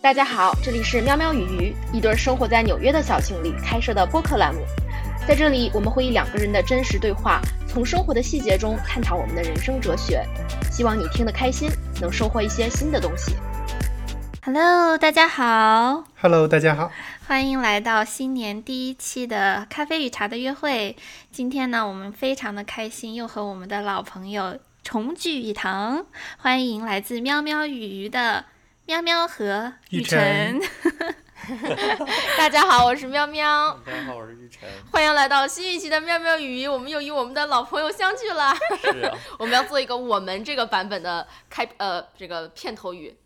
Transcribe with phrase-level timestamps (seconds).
[0.00, 4.60] 大家好，这里是喵喵与鱼，一对生活在纽约的小情侣开设的播客栏目。
[5.26, 10.22] 在这里，我们会以两个人的真实对话，从生活的细节中探讨我们的人生哲学。
[10.70, 11.70] 希望你听得开心，
[12.00, 13.36] 能收获一些新的东西。
[14.44, 16.02] Hello，大家好。
[16.20, 16.90] Hello，大家好。
[17.28, 20.96] 欢迎来到新年第一期的咖啡与茶的约会。
[21.30, 26.04] 今天呢，我们非常的开心，又和我们的老朋友重聚一堂。
[26.38, 28.44] 欢迎来自喵喵与鱼的
[28.86, 30.60] 喵喵和雨晨。
[32.36, 33.78] 大家好，我是喵喵。
[33.86, 34.68] 大家好，我是玉晨。
[34.90, 38.52] 欢迎来到新一期的喵喵与鱼，我们又与我们的老朋友相聚了。
[38.80, 39.16] 是啊。
[39.38, 43.16] 我们要做一个我们这个版本的开呃这个片头语。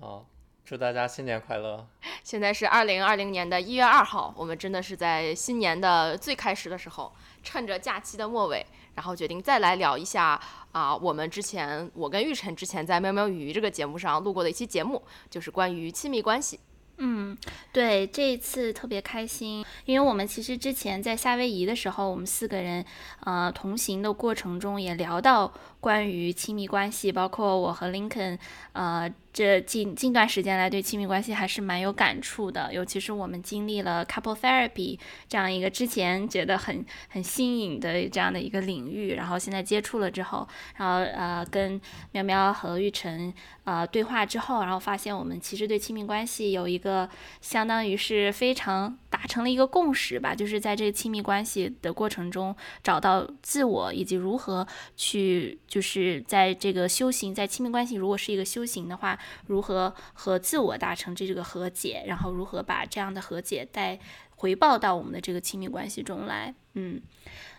[0.00, 0.24] 好，
[0.72, 1.86] 祝大家新年快乐。
[2.24, 10.40] 现在是二零二零年的一月二号，我们真的是在新年的最开始的时候，趁着假期的末尾，然后决定再来聊一下
[10.72, 16.58] 啊，我们之前我跟玉晨之前在喵喵与鱼这个节目上录过的一期节目，就是关于亲密关系。
[16.98, 17.36] 嗯，
[17.72, 22.82] 对，这一次特别开心，因为我们其实之前在夏威夷的时候，我们四个人
[23.24, 25.52] 呃同行的过程中也聊到
[25.82, 28.38] 关于亲密关系，包括我和林肯
[28.72, 29.12] 呃。
[29.32, 43.32] 这近近段时间来，对亲密关系还是蛮有感触的，尤其是我们经历了 couple therapy 这样一个之前觉得很很新颖的这样的一个领域，然后现在接触了之后，然后呃跟喵喵和玉成
[43.64, 47.08] 呃对话之后，然后发现我们其实对亲密关系有一个
[47.40, 59.18] 相当于是非常达成了一个共识吧，就是在这个亲密关系的过程中找到自我，以及如何去就是在这个修行，在亲密关系如果是一个修行的话。
[59.46, 63.98] 如何和自我达成这个和解，然后如何把这样的和解带
[64.36, 66.54] 回报到我们的这个亲密关系中来？
[66.72, 67.02] 嗯，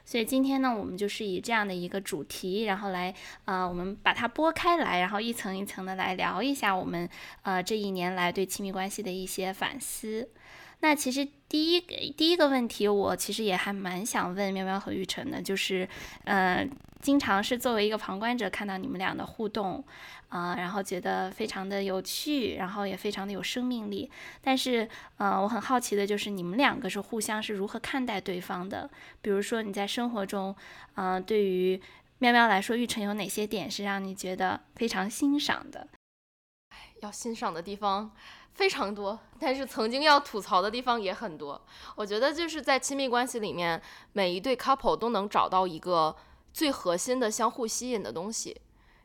[0.03, 3.13] 所以今天呢，我们就是以这样的一个主题，然后来
[3.45, 7.07] 呃，我们把它拨开来，然后一层一层的来聊一下我们
[7.43, 10.29] 呃这一年来对亲密关系的一些反思。
[10.83, 15.87] 那其实第一第一个问题，我其实也还蛮想问喵喵和玉成的，就是
[16.25, 16.67] 呃，
[16.99, 19.81] 经常是作为一个旁观者看到你们俩的互动。
[20.27, 24.09] 啊，然后觉得非常的有趣，然后也非常的有生命力。
[24.41, 28.89] 但是，呃，我很好奇的就是你们两个是互相是如何看待对方的？
[29.21, 30.55] 比如说你在生活中，
[30.95, 31.79] 嗯，对于
[32.17, 35.87] 喵喵来说，玉成有哪些点是让你觉得非常欣赏的？
[37.03, 38.11] 要欣赏的地方
[38.53, 41.59] 非常多，但是曾经要吐槽的地方也很多。
[41.95, 43.81] 我觉得就是在亲密关系里面，
[44.13, 46.15] 每一对 couple 都能找到一个
[46.53, 48.55] 最核心的相互吸引的东西。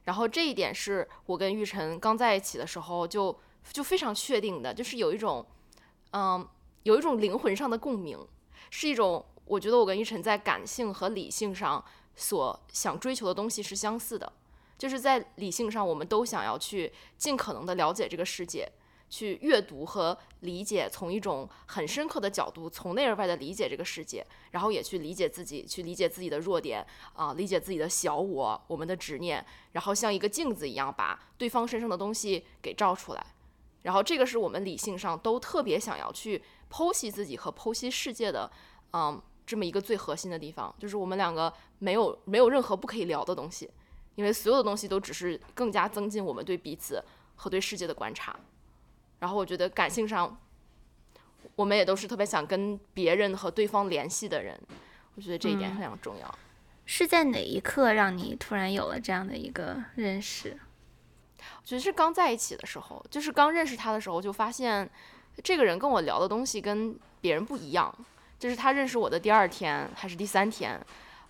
[0.04, 3.38] 然后这一点是我跟玉晨刚在一起的时候就
[3.72, 5.44] 就非常确定的，就是有一种，
[6.12, 6.46] 嗯，
[6.82, 8.18] 有一种灵魂上的共鸣，
[8.70, 11.82] 是一种我觉得我跟玉晨在感性和理性上
[12.14, 14.30] 所想追求的东西是相似的，
[14.76, 18.70] 就是在理性上我们都想要去尽可能的了解这个世界。
[19.10, 33.26] 去阅读和理解，从一种很深刻的角度，从内而外的理解这个世界，然后也去理解自己，去理解自己的弱点啊，理解自己的小我，我们的执念，然后像一个镜子一样，把对方身上的东西给照出来。
[33.82, 38.50] 然后这个是我们理性上都特别想要去剖析自己和剖析世界的，
[38.92, 43.70] 嗯，这么一个最核心的地方，就是我们两个没有没有任何不可以聊的东西，
[44.16, 47.02] 因为所有的东西都只是更加增进我们对彼此
[47.36, 48.38] 和对世界的观察。
[49.20, 50.38] 然后我觉得感性上，
[51.56, 54.56] 我们也都是特别想跟别人和对方联系的人，
[55.16, 56.38] 我觉得这一点非常重要。
[56.86, 60.58] 是在哪一刻让你突然有了这样的一个认识？
[61.38, 64.88] 我觉得是刚在一起的时候，就是刚认识他的时候，就发现
[65.42, 67.94] 这个人跟我聊的东西跟别人不一样。
[68.38, 70.80] 就是他认识我的第二天还是第三天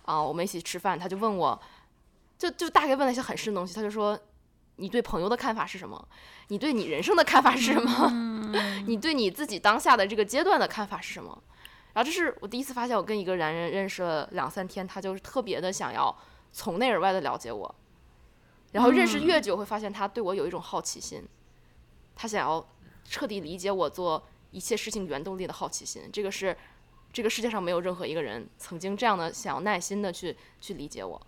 [0.05, 1.59] 啊，我们一起吃饭，他就问我，
[2.37, 4.19] 就就大概问了一些很深的东西，他就说。
[4.79, 6.07] 你对朋友的看法是什么？
[6.47, 8.09] 你对你人生的看法是什么？
[8.87, 11.43] 你对你自己当下的这个阶段的看法是什么？
[11.93, 16.15] 然后这是我第一次发现，我跟一个男人认识了两三天，他就是特别的想要
[16.51, 17.75] 从内而外的了解我。
[18.71, 21.23] 然后认识越久，会发现他对我有一种好奇心，
[22.15, 22.65] 他想要
[23.03, 26.03] 彻底理解我做一切事情原动力的好奇心。
[26.13, 26.55] 这个是
[27.11, 31.19] 这个世界上没有任何一个人曾经这样的想要耐心的去去理解我。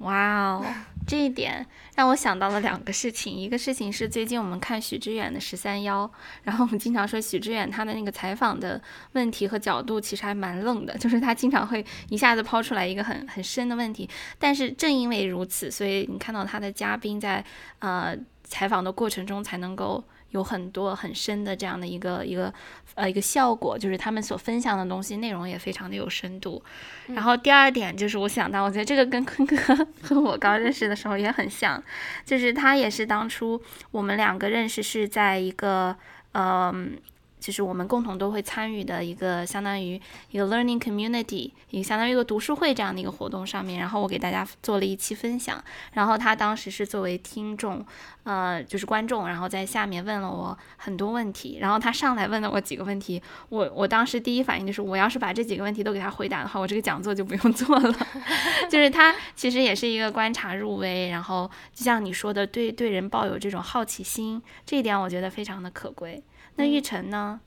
[0.00, 0.64] 哇哦，
[1.06, 3.34] 这一点让我想到了两个事情。
[3.34, 6.10] 一个事情是最近我们看许知远的十三幺，
[6.42, 8.80] 然后我们经常说许知远他的那个采访的
[9.12, 14.06] 问题和角度其实还蛮冷的，就是他经常会一下子抛出来一个很很深的问题。
[14.38, 17.42] 但是正因为如此，所以你看到他的嘉宾在
[17.78, 18.14] 呃
[18.44, 20.04] 采访的过程中才能够
[20.36, 22.52] 有很多很深的这样的一个一个
[22.94, 26.62] 呃一个效果，就是他们所分享的东西内容也非常的有深度。
[27.08, 29.56] 然后第二点就是我想到，我觉得这个跟坤哥
[30.02, 31.82] 和我刚认识的时候也很像，
[32.24, 33.60] 就是他也是当初
[33.90, 35.96] 我们两个认识是在一个
[36.32, 36.98] 嗯。
[37.46, 40.00] 就是我们共同都会参与的一个相当于
[40.32, 45.62] 一个 learning community，一个相当于一个读书会这样的一个活动上面，然后我给大家做了一期分享，
[45.92, 47.86] 然后他当时是作为听众，
[48.24, 57.96] 呃，就是观众，然后在下面问了我很多问题，然后他上来问了我几个问题，我我当时第一反应就是我要是把这几个问题都给他回答的话，我这个讲座就不用做了。
[58.68, 66.20] 就是他其实也是一个观察入微，然后就像你说的，对对人抱有这种好奇心，这一点我觉得非常的可贵。
[66.56, 67.40] 那玉成呢？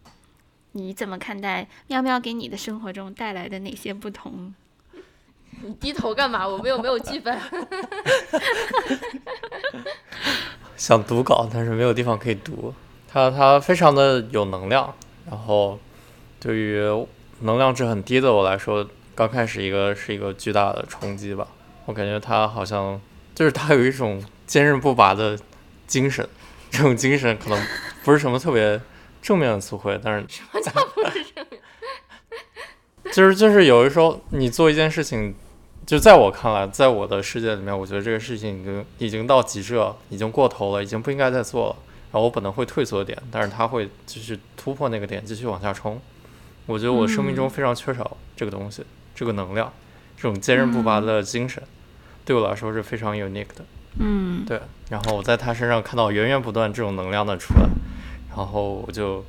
[0.73, 4.53] 你怎么看待喵喵给你的生活中带来的哪些不同？
[5.63, 6.47] 你低头干嘛？
[6.47, 7.35] 我们又没有积分？
[10.77, 12.71] 想读稿，但是没有地方可以读。
[13.11, 14.93] 他他非常的有能量，
[15.27, 15.79] 然后
[16.39, 16.79] 对于
[17.41, 21.47] 能量值很低的我来说，刚开始一个是一个巨大的冲击吧。
[21.85, 23.01] 我感觉他好像
[23.33, 25.35] 就是他有一种坚韧不拔的
[25.87, 26.29] 精神，
[26.69, 27.59] 这种精神可能
[28.03, 28.79] 不是什么特别。
[29.21, 31.61] 正面的词汇，但是什么叫不是正面？
[33.13, 35.33] 就是就是有的时候你做一件事情，
[35.85, 41.75] 就在我看来，在我的世界里面，我觉得这个事情已经已经到极致了，已经过头了，已经不应该再做了。
[42.11, 45.99] 然后我本能会退缩点，但是他会继续突破那个点，继续往下冲。
[46.65, 48.83] 我觉得我生命中非常缺少这个东西，
[49.15, 49.71] 这个能量，
[50.15, 51.61] 这种坚韧不拔的精神，
[52.25, 53.65] 对我来说是非常 unique 的。
[53.99, 54.61] 嗯，对。
[54.89, 57.67] 然后我在他身上看到源源不断这种能量的出来。
[58.29, 59.25] 然后我就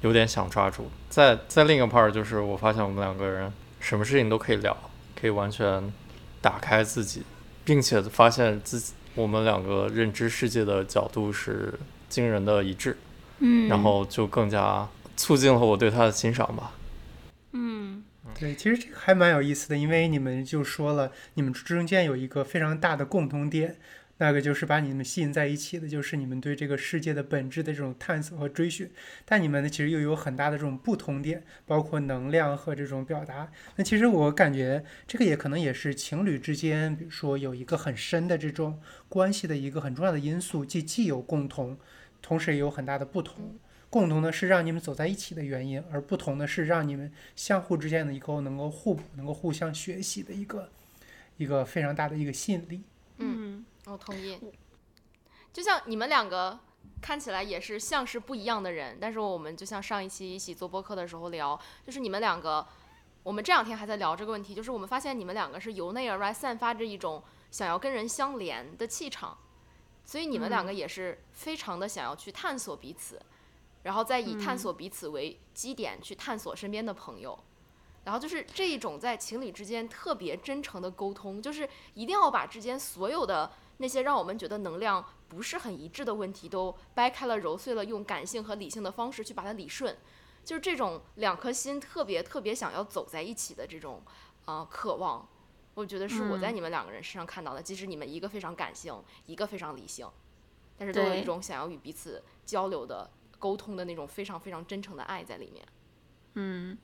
[0.00, 4.76] 有点想抓住，在在另一个 part 就是我发现我们两个人什么事情都可以聊，
[5.20, 5.92] 可以完全
[6.40, 7.22] 打开自己，
[7.64, 11.74] 并且发现自己我们两个认知世界的角度是
[12.08, 12.96] 惊人的一致，
[13.40, 16.72] 嗯，然后就更加促进了我对他的欣赏吧。
[17.52, 18.04] 嗯，
[18.38, 23.76] 对，其实这个还蛮有意思的，因为你们就说了，你们中间有一个非常大的共同点。
[24.18, 28.88] 那个就是把你们吸引在一起的，就是你们对这个世界的本质的这种探索和追寻。
[29.24, 33.50] 但你们呢，其实又有很大的这种不同点，包括能量和这种表达。
[33.74, 41.76] 那其实我感觉这个也可能也是情侣之间，比如说有一个很深的这种关系的一个很重要的因素，既既有共同，
[42.22, 43.56] 同时也有很大的不同。
[43.90, 50.68] 共同呢是让你们走在一起的原因，而不同的是让你们相互之间的一个能够互补、能够互相学习的一个
[51.36, 52.82] 一个非常大的一个吸引力。
[53.18, 53.64] 嗯。
[53.86, 54.38] 我同意，
[55.52, 56.58] 就像你们两个
[57.02, 62.66] 看起来也是像是不一样的人，但是我们就像上一期一起做播客的时候聊，就是你们两个，
[63.22, 69.36] 我们这两天还在聊这个问题，就是我们发现你们两个是由内而外散发着一种想要跟人相连的气场，
[70.04, 73.20] 所以你们两个也是非常的想要去探索彼此，
[73.82, 77.38] 然后再以探索彼此为基点去探索身边的朋友。
[78.04, 89.96] 然后就是这一种在情侣之间特别真诚的沟通，就是一定要把之间所有的那些让我们觉得能量不是很一致的问题都掰开了揉碎了，用感性和理性的方式去把它理顺。
[90.44, 94.02] 就是这种两颗心特别特别想要走在一起的这种
[94.44, 95.26] 啊渴望，
[95.72, 97.62] 我觉得是我在你们两个人身上看到的。
[97.62, 100.06] 即使你们一个非常感性，一个非常理性，
[100.76, 105.66] 但是都有一种想要与彼此交流的沟通的那种非常非常真诚的爱在里面。
[106.34, 106.76] 嗯，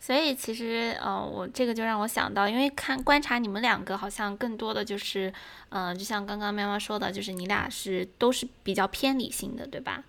[0.00, 5.32] 所以其实呃，我这个就让我想到，因为看观察你们两个，好像更多的就是，
[5.68, 10.02] 嗯，就像刚刚喵喵说的，就是你俩是都是比较偏理性的，对吧？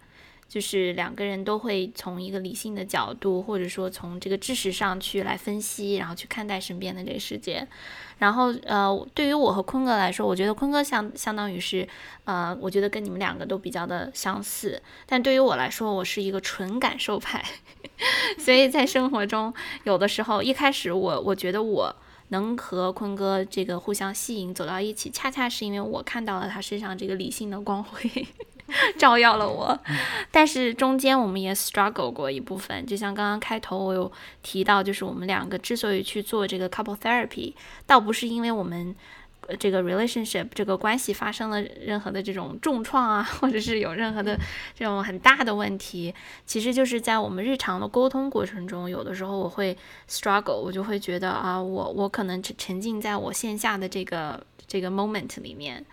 [0.48, 7.68] 就是两个人都会从一个理性的角度，或者说从这个知识上去来分析，然后去看待身边的这个世界。
[8.18, 11.88] 然后呃，对于我和坤哥来说，我觉得坤哥相相当于是，
[12.24, 14.82] 呃，我觉得跟你们两个都比较的相似。
[15.06, 17.44] 但对于我来说，我是一个纯感受派，
[18.40, 21.96] 所以在生活中，有的时候一开始我我觉得我
[22.30, 28.26] 能和坤哥这个互相吸引走到一起，恰恰是因为我看到了他身上这个理性的光辉。
[28.98, 29.80] 照耀了我，
[30.30, 34.12] 但是中间我们也 struggle 过一部分，就像刚刚开头我有
[34.44, 37.54] 提到，就是我们两个之所以去做这个 couple therapy，
[37.86, 38.94] 倒不是因为我们
[39.58, 44.38] 这个 relationship 这个关系发生了任何的这种重创啊， 或者是有任何的
[44.76, 46.14] 这种很大的问题，
[46.46, 49.78] 其实就是在我们日常的沟通过程中，有的时候我会
[50.10, 54.44] struggle，我就会觉得啊，我我可能沉沉浸在我线下的这个。
[54.68, 55.84] 这个 moment 里面，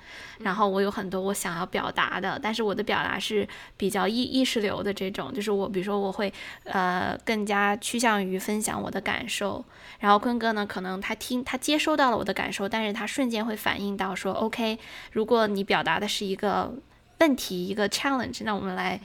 [0.40, 6.32] 然后我有很多我想要表达的，但是我的表达是比较意意识流的这种，就是我比如说我会
[6.64, 9.64] 呃更加趋向于分享我的感受，
[10.00, 14.78] 然后坤哥呢可能他听他接收到了我的感受，但是他瞬间会反应到说 OK，
[15.12, 16.74] 如果你表达的是一个
[17.20, 19.00] 问题一个 challenge，那我们来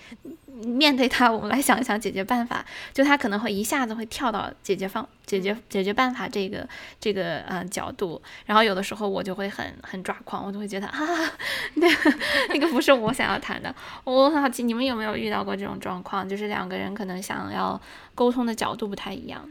[0.45, 2.65] 面对它，我们来想一想解决办法。
[2.93, 6.67] 就他可能会一下子会跳到解决方、解决解决办法这个
[6.99, 10.97] 这个呃角度，然后有的时候我就会很很抓狂，我就会觉得啊，
[11.75, 11.87] 那
[12.49, 13.73] 那个不是我想要谈的。
[14.03, 16.27] 我很好奇，你们有没有遇到过这种状况？
[16.27, 17.79] 就是两个人可能想要
[18.15, 19.49] 沟通的角度不太一样。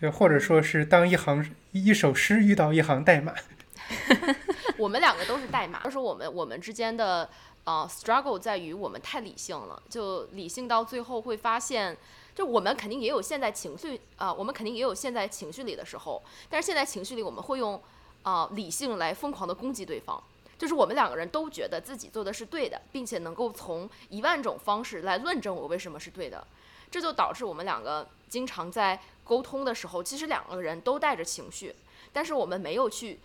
[0.00, 3.32] 对，或者说是当一行一首诗遇到一行代码。
[4.78, 7.28] 我们两个都是代码，就是我们我们之间的。
[7.64, 11.96] 呃，struggle 在于我们太理性了，就理性到最后会发现，
[12.34, 17.80] 就我们肯定也有陷在情绪啊，我们肯定也有陷在情绪里的时候，但是现在情绪里我们会用
[18.22, 20.20] 啊理性来疯狂的攻击对方，
[20.58, 26.44] 就是我们两个人都觉得自己做的是对的，并且能够从一万种方式来论证我为什么是对的，
[26.90, 31.74] 这就导致我们两个经常在沟通的时候，其实两个人都带着情绪，
[32.12, 33.20] 但是我们没有去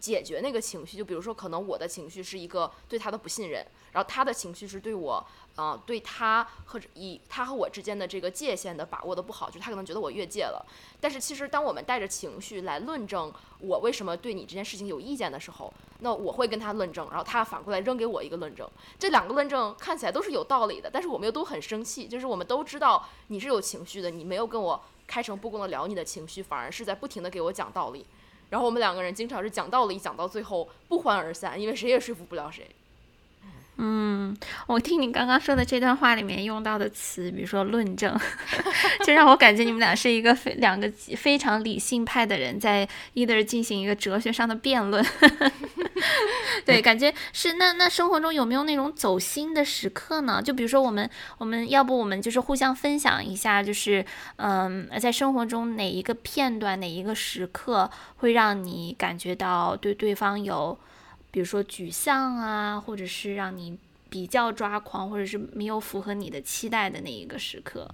[0.00, 3.64] 解决那个情绪，就比如说可能我的情绪是一个对他的不信任。
[3.92, 5.26] 然后他的情绪是对我，
[5.56, 10.64] 呃，对他或者以他和我之间的这个界限的把握的不好，就是他可能觉得我越界了。
[11.00, 18.64] 但是其实当我们带着情绪来论证我为什么对你这件事情有意见的时候，那我会跟他论证，然后他反过来扔给我一个论证。
[18.96, 28.06] 这两个论证看起来都是有道理的，但是我们又都很生气，就是我们都知道你是有情绪的，你没有跟我开诚布公的聊你的情绪，反而是在不停的给我讲道理。
[28.50, 32.68] 然后我们两个人经常是讲道理讲到最后不欢而散，因为谁也说服不了谁。
[33.82, 38.14] 嗯，我听你刚刚说的这段话里面用到的词，比如说论证，
[39.06, 45.02] 就让我感觉你们俩是一个非两个非常理性派的人，在 either 进行一个哲学上的辩论。
[46.66, 50.42] 对，感觉是那那生活中有没有那种走心的时刻呢？
[50.42, 51.08] 就比如说我们
[51.38, 54.04] 我们要不我们就是互相分享一下，就是
[54.36, 60.78] 嗯，在生活中哪一个片段哪一个时刻会让你感觉到对对方有。
[61.30, 67.88] 比如说沮丧啊，或者是让你比较抓狂，或者是没有符合你的期待的那一个时刻，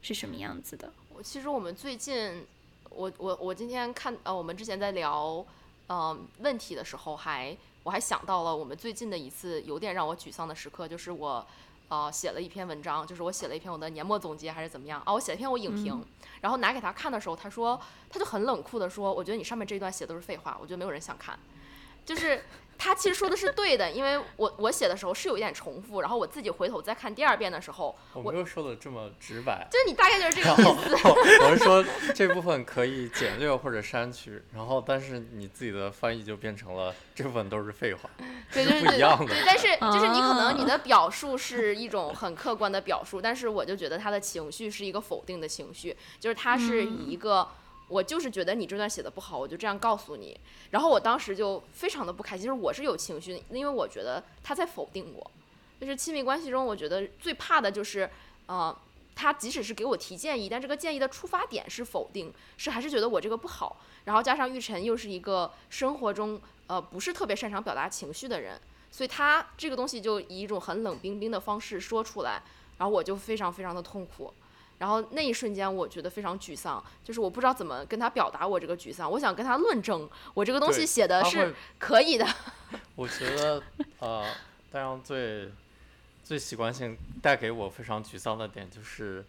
[0.00, 0.92] 是什么样子的？
[1.14, 2.44] 我其实我们最近，
[2.90, 5.46] 我我我今天看呃，我们之前在聊
[5.86, 11.46] 呃问题的时候，还我还想到了我们最近的一次有点让我沮丧的时刻，就是我
[11.86, 15.12] 呃写了一篇文章，就是我写了一篇我的年末总结还是怎么样啊？
[15.12, 16.04] 我写了一篇我影评，
[16.40, 21.38] 然后拿给他看的时候，他说他就很冷酷的说，我觉得你上面这一段写都是废话，我觉得没有人想看，
[22.04, 22.42] 就是。
[22.82, 30.96] 他其实说的是对的，因为我我写的时候是有一点重复，然后我自己回头再看第二遍的时候，我没有说的这么直白，就是你大概就是这个意思。
[31.46, 38.10] 我是说这部分可以简略或者删去，然后但是你自己的翻译就变成了这部分都是废话，
[38.52, 39.32] 对，是不一样的。
[39.46, 47.48] 但是就是你可能你的表述是一种很客观的表述，但是我就觉得他的情绪是一个否定的情绪，就是他是以一个。
[47.92, 50.34] 我就是觉得你这段写的不好，我就这样告诉你。
[50.70, 55.30] 然后我当时就非常的不开心，就是我是有情绪，因为我觉得他在否定我。
[55.78, 58.08] 就是亲密关系中，我觉得最怕的就是，
[58.46, 58.74] 呃，
[59.14, 63.76] 他即使是给我提建议，但这个建议的出发点是否定，是还是觉得我这个不好。
[64.04, 68.58] 然后加上玉晨又是一个生活中呃不是特别擅长表达情绪的人，
[68.90, 72.42] 所以他这个东西就以一种很冷冰冰的方式说出来，
[72.78, 74.32] 然后我就非常非常的痛苦。
[74.82, 79.08] 然后那一瞬间，我觉得非常沮丧，就是我不知道怎么跟他表达我这个沮丧。
[79.08, 82.26] 我想跟他论证，我这个东西写的是可以的。
[82.96, 83.62] 我觉得，
[84.00, 84.26] 呃，
[84.72, 85.52] 大洋最
[86.24, 89.24] 最习惯性带给我非常沮丧的点，就是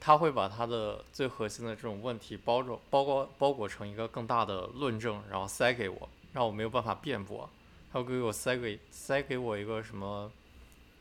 [0.00, 7.46] 他会把他的最核心的这种问题包着、包裹、包裹成一个更大的论证，然后塞给我，让我没有办法辩驳。
[7.92, 10.32] 他会给我塞给塞给我一个什么，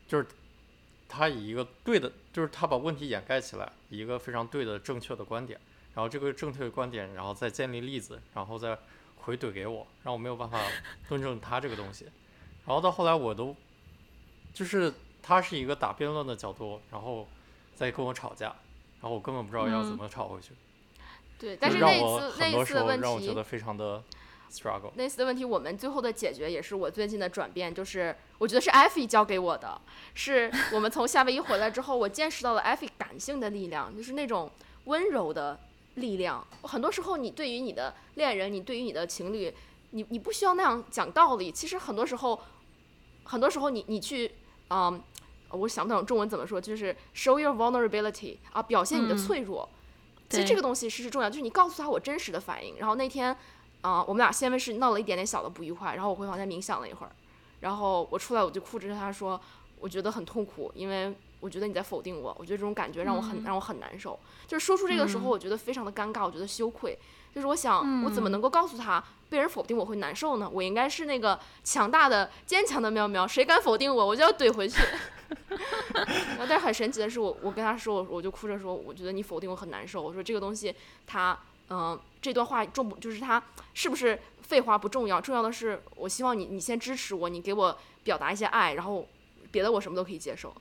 [0.09, 0.27] 就是。
[1.13, 5.59] 他以一个对的，就是他把问题掩盖起来，以一个非常对的、正确的观点，
[5.93, 8.77] 然后这个正确的观点，然后再建立例子，然后再
[9.17, 10.57] 回怼给我，让我没有办法
[11.09, 12.05] 论证他这个东西。
[12.65, 13.53] 然后到后来，我都
[14.53, 17.27] 就是他是一个打辩论的角度，然后
[17.75, 18.47] 再跟我吵架，
[19.01, 20.53] 然后我根本不知道要怎么吵回去。
[21.37, 24.01] 对，但是那次那次的问题让我觉得非常的。
[24.95, 29.79] 那次的问题，我们最后的解决也是我最近的转变，就是我觉得是艾菲教给我的，
[30.13, 34.51] 是我们从夏威夷回来之后，我见识到了艾菲感性的力量，就是那种
[34.85, 35.57] 温柔的
[35.95, 36.45] 力量。
[36.63, 39.53] 很多时候，你对于你的恋人，你对于你的情侣，
[39.91, 41.49] 你你不需要那样讲道理。
[41.49, 42.37] 其实很多时候，
[43.23, 44.31] 很多时候你你去，
[44.69, 45.01] 嗯，
[45.51, 49.69] 我想不懂中文怎么说，就是 show your vulnerability 啊，表现你的脆弱。
[50.29, 52.77] 其实这个东西是是重要，就是你告诉他我真实的反应。
[52.79, 53.33] 然后那天。
[53.81, 57.11] 啊，我们俩先是闹了一点点小的不愉快，然后我回房间冥想了一会儿，
[57.61, 59.39] 然后我出来我就哭着跟他说，
[59.79, 64.19] 我觉得很痛苦，因为我觉得你在否定我，我觉得这种感觉让我很让我很难受。
[64.47, 66.97] 就是说出这个时候，我觉得非常的尴尬，我觉得羞愧。
[67.33, 70.49] 就是我想，我怎么能够告诉他被人否定我会难受呢？
[70.51, 74.81] 我应该是那个强大的、坚强的喵喵，谁敢否定我，我就要怼回去。
[75.95, 80.01] 然后，但是很神奇的是，我我跟他说，我我就哭着说，我觉得你否定我很难受。
[80.01, 80.75] 我说这个东西，
[81.07, 81.39] 它，
[81.71, 83.41] 嗯、这段话重不就是他
[83.73, 89.07] 是不是废话不重要，重要的是，我希望你你先支持我，你给我表达一些爱，然后
[89.51, 90.53] 别的我什么都可以接受。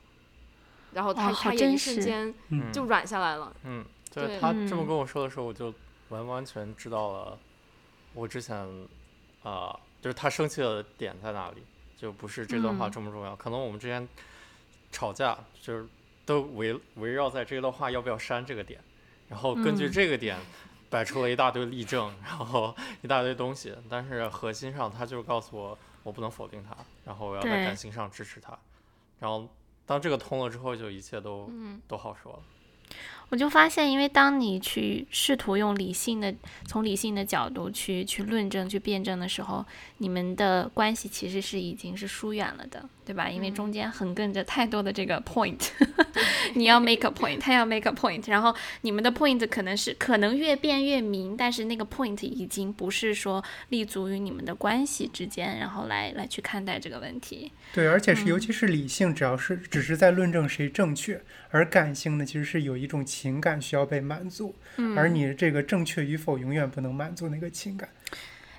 [0.92, 3.52] 然后他、哦他也一瞬间嗯就软下来了。
[3.64, 5.74] 嗯，对对他这么嗯跟我说的时候，我就
[6.10, 7.38] 完完全知道了
[8.14, 8.56] 我之前
[9.42, 11.62] 啊、就是他生气的点在哪里，
[11.96, 13.34] 就不是这段话嗯重不重要。
[13.34, 14.08] 可能我们之间
[14.92, 15.86] 吵架就是
[16.26, 18.80] 都围围绕在这段话要不要删这个点，
[19.28, 20.36] 然后根据嗯这个点
[20.90, 28.58] 摆出了一大堆例证，然后一大堆东西，但是核心上他就是告诉我，我不能否定他，然后我要在感情上支持他，
[29.20, 29.48] 然后
[29.86, 32.38] 当这个通了之后，就一切都、嗯，都好说了。
[33.28, 36.34] 我就发现，因为当你去试图用理性的、
[36.66, 39.64] 从理性的角度去去论证、去辩证的时候，
[39.98, 43.28] 你们的关系其实是已经是疏远了的，对吧？
[43.28, 45.58] 因为中间横亘着太多的这个 point，
[46.54, 57.50] 你要 make a point，他要 make a point，然后你们的 point 可能是可能越辩越明，但是那个 point 已经不是说立足于你们的关系之间，然后来来去看待这个问题。
[57.74, 67.88] 对，而且是尤嗯其是理性，只要是只是在论证谁正确，而感性呢，其实是有一种情感需要被满足，嗯而你这个正确与否永远不能满足那个情感。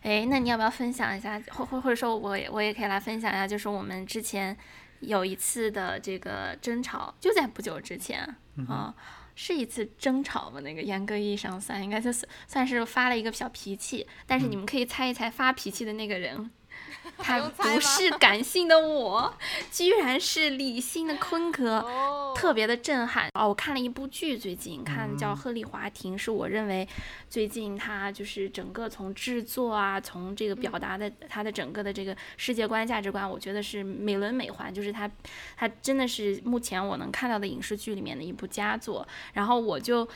[0.02, 4.58] 哎，那你要不要分享一下，或或或者说我也我也可以来分享一下，就是我们之前
[5.00, 8.24] 有一次的这个争吵，就在不久之前
[8.68, 8.94] 啊、
[9.36, 10.60] 是一次争吵吧？
[10.62, 16.50] 那个严格意义上算，应该就是算是发了一个小脾气，但是你们可以猜一猜发脾气的那个人。
[17.18, 19.34] 他不是感性的我，
[19.72, 21.80] 居然是理性的坤哥。
[21.80, 23.50] 哦，特别的震撼哦！
[23.50, 26.88] 我看了一部剧，最近看叫《嗯鹤唳华亭》，是我认为
[27.30, 35.10] 最近他就是整个从制作啊，从这个表达的他的整个的这个世界观、价值观，我觉得是美轮美奂，就是他
[35.56, 39.08] 他真的是目前我能看到的影视剧里面的一部佳作。
[39.34, 40.08] 然后我就。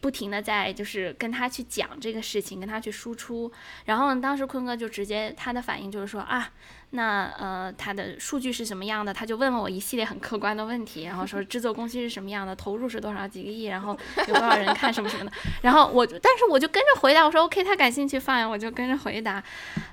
[0.00, 3.50] 不停的在就是跟他去讲这个事情，跟他去输出。
[3.84, 6.50] 然后，当时坤哥就直接他的反应就是说啊，
[6.90, 9.12] 那呃，他的数据是什么样的？
[9.12, 13.96] 他就问了我一系列很客观的问题，然后说制作工期是什么样的，投入是多少几个亿，然后
[14.28, 15.32] 有多少人看什么什么的。
[15.62, 19.42] 然后我，但是我就跟着回答，我说 OK，他感兴趣放呀我就跟着回答。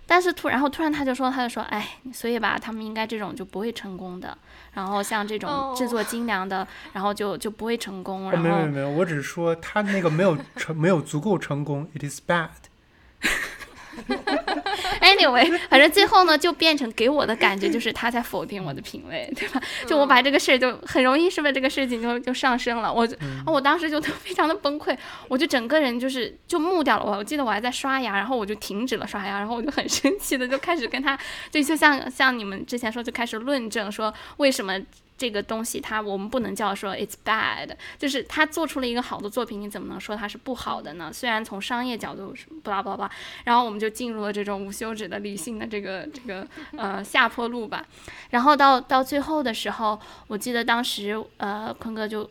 [0.06, 4.38] 但是突然后突然他就说，他就说，哎，所以吧，他们应该这种就不会成功的。
[4.74, 8.28] 然后像这种制作精良的，然后就就不会成功。
[8.28, 12.50] 哦，然后没有没有没有，我只是说他那个没有成没有足够成功，it is bad。
[15.02, 19.62] Anyway，反正最后呢，就变成给我的感觉就是他在否定我的品味， 对吧？
[19.88, 22.92] 就我把这个事儿就很容易，是不是这个事情就就上升了？
[22.92, 24.96] 我就、我当时就非常的崩溃，
[25.28, 27.06] 我就整个人就是就木掉了。
[27.06, 31.18] 我我记得我还在刷牙，然后我就停止了刷牙，然后我就很生气的就开始跟他，
[31.50, 34.80] 就就像像你们之前说，就开始论证说为什么。
[35.22, 41.14] 这个东西它我们不能叫说 it's bad，就是他做出了一个好的作品，你怎么能说它是不好的呢？
[41.14, 43.12] 虽然从商业角度是不拉不拉不拉，
[43.44, 47.86] 然后我们就进入了这种无休止的理性的这个这个呃下坡路吧。
[48.32, 52.28] 然后到到最后的时候，我记得当时呃坤哥就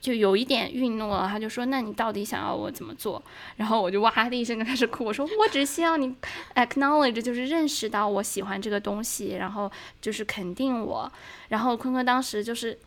[0.00, 3.22] 就有一点愠怒了，他就说：“那你到底想要我怎么做？”
[3.56, 6.14] 然后我就哇的一声就开始哭，我说：“我只希望你
[6.54, 11.10] acknowledge，就是认识到我喜欢这个东西，然后就是肯定我。”
[11.48, 12.78] 然后坤坤当时就是。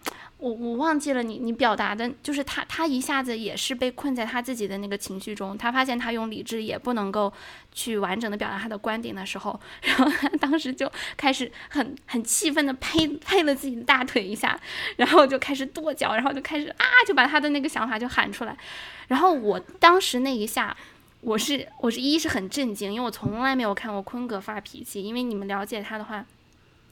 [0.41, 7.31] 我我忘记了你你表达的，就是他他一下子也是被困在他自己的那个情绪中，他发现他用理智也不能够
[7.71, 14.59] 去完整的表达他的观点的时候， 然后他当时就开始很很气愤的拍拍了自己的大腿一下，
[14.97, 18.57] 然后就开始跺脚，然后就开始啊就把他的那个想法就喊出来，
[19.07, 20.75] 然后我当时那一下。
[21.23, 26.25] 我是我是一是很震惊，因为我从来没有看过坤哥发脾气，因为你们了解他的话，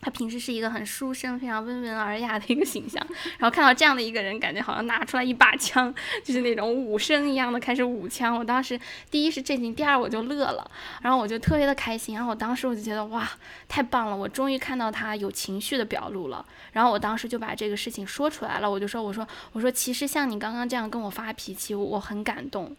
[0.01, 3.05] 他平时是一个很书生、非常温文尔雅的一个形象，
[3.37, 8.37] 然后看到这样的一个人，感觉好像拿出来一把枪，就是那种武生一样的开始舞枪。
[8.37, 8.79] 我当时
[9.11, 10.69] 第一是震惊，第二我就乐了，
[11.01, 12.15] 然后我就特别的开心。
[12.15, 13.29] 然后我当时我就觉得哇，
[13.67, 16.45] 太棒了，我终于看到他有情绪的表露了。
[16.71, 22.75] 然后我当时就把这个事情说出来了，我就说我说我说其实像你刚刚这样跟我发脾气，我很感动。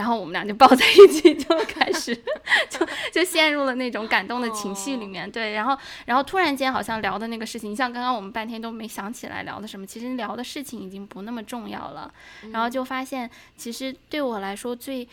[0.00, 2.16] 然后我们俩就抱在一起， 就开始
[2.70, 5.30] 就就陷入了那种感动的情绪里面。
[5.30, 12.10] 对，然后然后突然间好像聊的那个事情，像刚刚我们半天都没想起来聊的什么，其实聊的事情已经不那么重要了。
[12.50, 15.06] 然后就发现，其实对我来说最。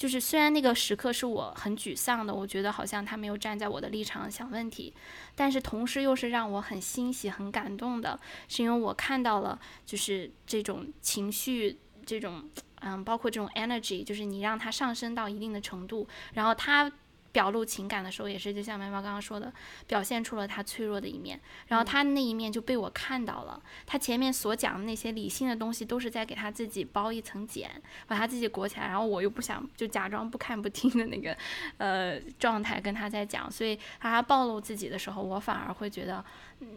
[0.00, 4.94] 就是虽然那个时刻是我很沮丧的，我觉得好像他没有站在我的立场想问题，
[5.36, 11.76] 但是同时又是让我很欣喜、很感动的，是因为我看到了就是这种情绪，
[12.18, 12.42] 这种
[12.80, 16.90] 嗯，包括这种 energy，就是你让它上升到一定的程度，然后它
[17.32, 19.52] 表露情感的时候，也是就像苗苗刚刚说的，
[19.86, 23.62] 表现出了他脆弱的一面，然后他那一面就被我看到了。
[23.86, 27.70] 他前面所讲的那些理性的东西，都是在给他自己包一层茧，
[28.08, 28.88] 把他自己裹起来。
[28.88, 31.36] 然后我又不想就假装不看不听的那个
[31.78, 36.24] 呃状态跟他在讲，所以他暴露自己的时候，我反而会觉得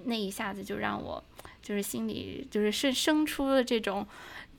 [0.03, 1.23] 那一下子就让我
[1.63, 4.05] 就是心里就是生生出了这种。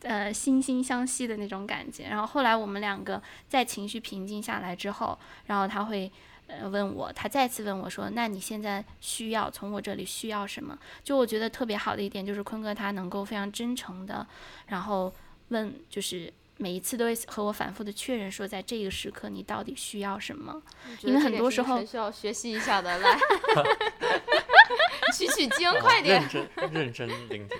[0.05, 2.05] 呃，惺惺相惜的那种感觉。
[2.05, 6.11] 然后后来我们两个在情绪平静下来之后，然后他会
[6.47, 14.27] 呃问我，他再次问我说：“那你现在需要从我这里需要什么？”就我觉得特别好的一点就是坤哥他能够非常真诚的，
[14.67, 15.13] 然后
[15.49, 20.63] 问，就是每一次都会和我反复的确认说，在这个时刻你到底需要什么？
[21.01, 23.19] 因为很多时候需要学习一下的，来
[25.17, 27.59] 取取经，快点，认真认真聆听。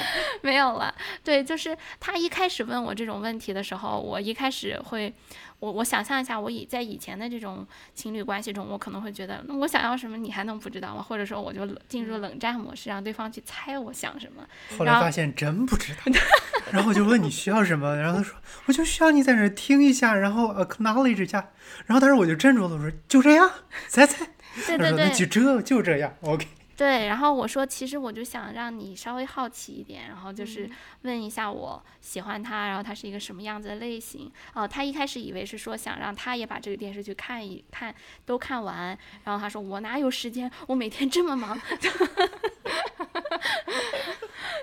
[0.42, 5.12] 没有了，对，就是他一开始问我这种问题的时候，我一开始会，
[5.60, 11.02] 我我想象一下，我以在以前的这种情侣关系中，我可能会觉得，那我想要什么，你还能不知道吗？
[11.02, 14.46] 或者说，我就进入冷战模式，让对方去猜我想什么。
[14.78, 16.12] 后来发现真不知道，
[16.72, 21.50] 然后我就问你需要什么，然后他说我就需要你在那听一下，然后 acknowledge 一下，
[21.86, 23.50] 然后当时我就镇住了，我说就这样，
[23.88, 24.26] 猜猜。
[24.66, 26.46] 对对对，就这就这样，OK。
[26.78, 30.70] 对，然后我说，其实我就想让你稍微好奇一点，然后就是
[31.02, 34.30] 问一下我喜欢他，然后他是一个什么样子的类型。
[34.54, 37.92] 哦，他一开始以为是说想让他也把这个电视剧看一看，
[38.24, 38.96] 都看完。
[39.24, 41.60] 然后他说我哪有时间，我每天这么忙。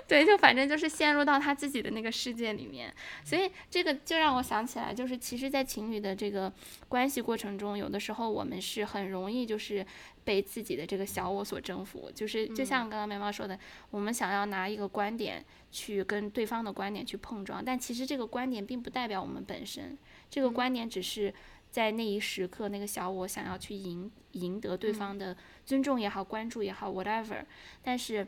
[0.08, 2.94] 对，就反正就是陷入到他自己的那个世界里面。
[3.24, 6.52] 所以这个就让我想起来，就是其实，在情侣的这个
[6.88, 9.84] 关系过程中，有的时候我们是很容易就是。
[10.26, 13.56] 被自己的这个小我所征服，就是就像刚刚苗苗说的，
[13.92, 19.96] 我们想要拿一个观点去跟对方的观点去碰撞，但其实这个观点并不代表我们本身，
[20.28, 21.32] 这个观点只是
[21.70, 27.44] 在那一时刻，那个小我想要去赢赢得对方的尊重也好，关注也好，whatever。
[27.80, 28.26] 但是，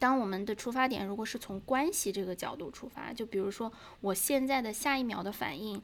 [0.00, 5.80] 当我们的出发点如果是从关系这个角度出发，就比如说我现在的下一秒的反应，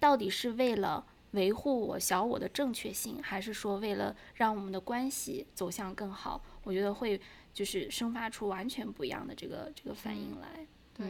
[0.00, 1.04] 到底是为了。
[1.32, 6.40] 维护我小我的正确性，还是说为了让我们的关系走向更好？
[6.64, 7.20] 我觉得会
[7.52, 10.66] 就是生发出完全不一样的这个这个反应来。
[10.94, 11.06] 对，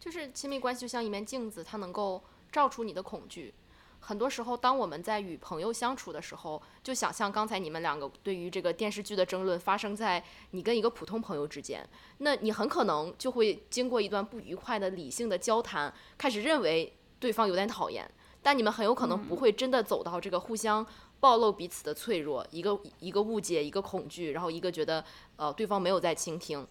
[0.00, 3.52] 就是亲密关系就像一面镜子，它能够照出你的恐惧。
[4.00, 11.86] 很多时候，当我们在与朋友相处的时候，就想象刚才你们两个对于这个电视剧的争论发生在你跟一个普通朋友之间，
[12.18, 18.08] 那你很可能就会经过一段不愉快的理性的交谈，开始认为对方有点讨厌。
[18.40, 20.86] 但你们很有可能不会真的走到这个互相
[21.20, 25.04] 暴露彼此的脆弱，一个一个误解，一个恐惧，然后一个觉得
[25.36, 26.66] 呃对方没有在倾听。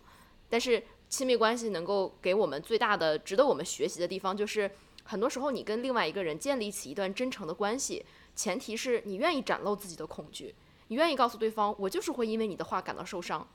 [0.49, 4.71] 但是亲密关系能够给我们最大的值得我们学习的地方，就是
[5.07, 10.53] 很多时候你跟另外一个人建立起一段真诚的关系，前提是你愿意展露自己的恐惧，
[10.89, 13.47] 你愿意告诉对方，我就是会因为你的话感到受伤，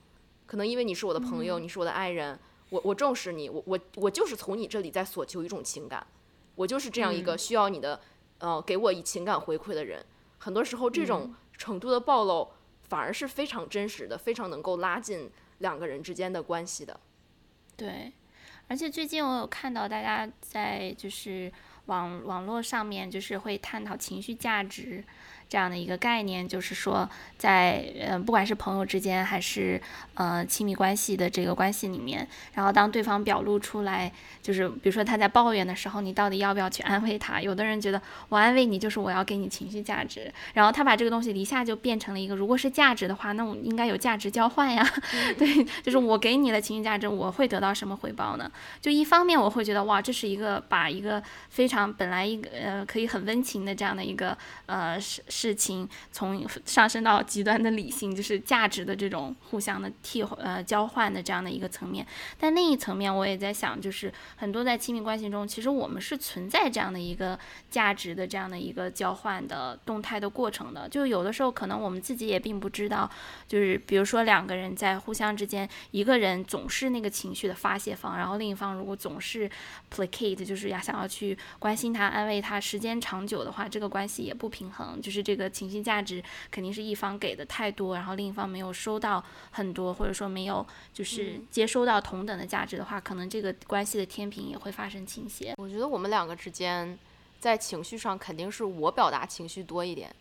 [0.47, 2.38] 可能因为你是我的朋友，你是我的爱人，
[2.71, 6.07] 我我重视你，我我我就是从你这里在索求一种情感。
[6.55, 8.01] 我就是这样一个需要你的，
[8.38, 10.05] 呃，给我以情感回馈的人。
[10.38, 12.49] 很多时候，这种程度的暴露
[12.83, 17.01] 反而是非常真实的，非常能够拉近两个人之间的关系的。
[17.75, 18.12] 对，
[18.68, 21.53] 而且最近我有看到大家在就是
[21.87, 25.05] 网网络上面就是会探讨情绪价值。
[25.53, 29.79] 这样的一个概念，就是说，在呃，不管是朋友之间，还是
[30.15, 34.11] 呃亲密关系的这个关系里面，然后当对方表露出来，
[34.41, 37.38] 就是比如说他在抱怨的时候，你到底要不要去安慰他？
[37.38, 44.83] 有的人觉得我安慰你就是我要给你情绪价值，然后他把这个东西一下就变成了一个，如果是价值的话，那我应该有价值交换呀。
[45.37, 48.51] 对，就是我给你的情绪价值，我会得到什么回报呢？
[48.81, 54.35] 就一方面我会觉得哇，这是一个把一个非常本来一个呃可以很温情的这样的一个
[54.65, 55.23] 呃是。
[55.43, 62.07] 事情从上升到极端的理性，就是价值的这种互相的替呃交换的这样的一个层面。
[62.39, 67.37] 但另一层面，我也在想，就是很多在亲密关系中，其实我们是存在这样的一个
[67.69, 70.89] 价值的这样的一个交换的动态的过程的。
[70.89, 73.11] 就有的时候，可能我们自己也并不知道，
[73.49, 79.51] 就是比如说两个人在互相之间，一个人总是那个情绪的发泄方，然后另一方如果总是
[79.93, 85.33] placate，就是要想要去关心他、安慰他，时间长久的话，这个关系也不平衡，就是这。
[85.33, 95.55] 这个情绪价值肯定是一方给的太多，然后另一方没有收到很多，或者说没有就是接收到同等的价值的话，可能这个关系的天平也会发生倾斜。
[95.57, 96.99] 我觉得我们两个之间
[97.41, 100.15] 在情绪上肯定是我表达情绪多一点，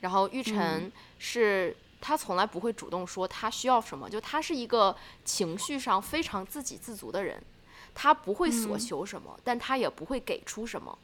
[0.00, 0.90] 然后玉晨
[1.20, 7.40] 是他从来不会主动说他需要什么，就他是一个情绪上非常自给自足的人，
[7.94, 10.98] 他不会索求什么，但他也不会给出什么。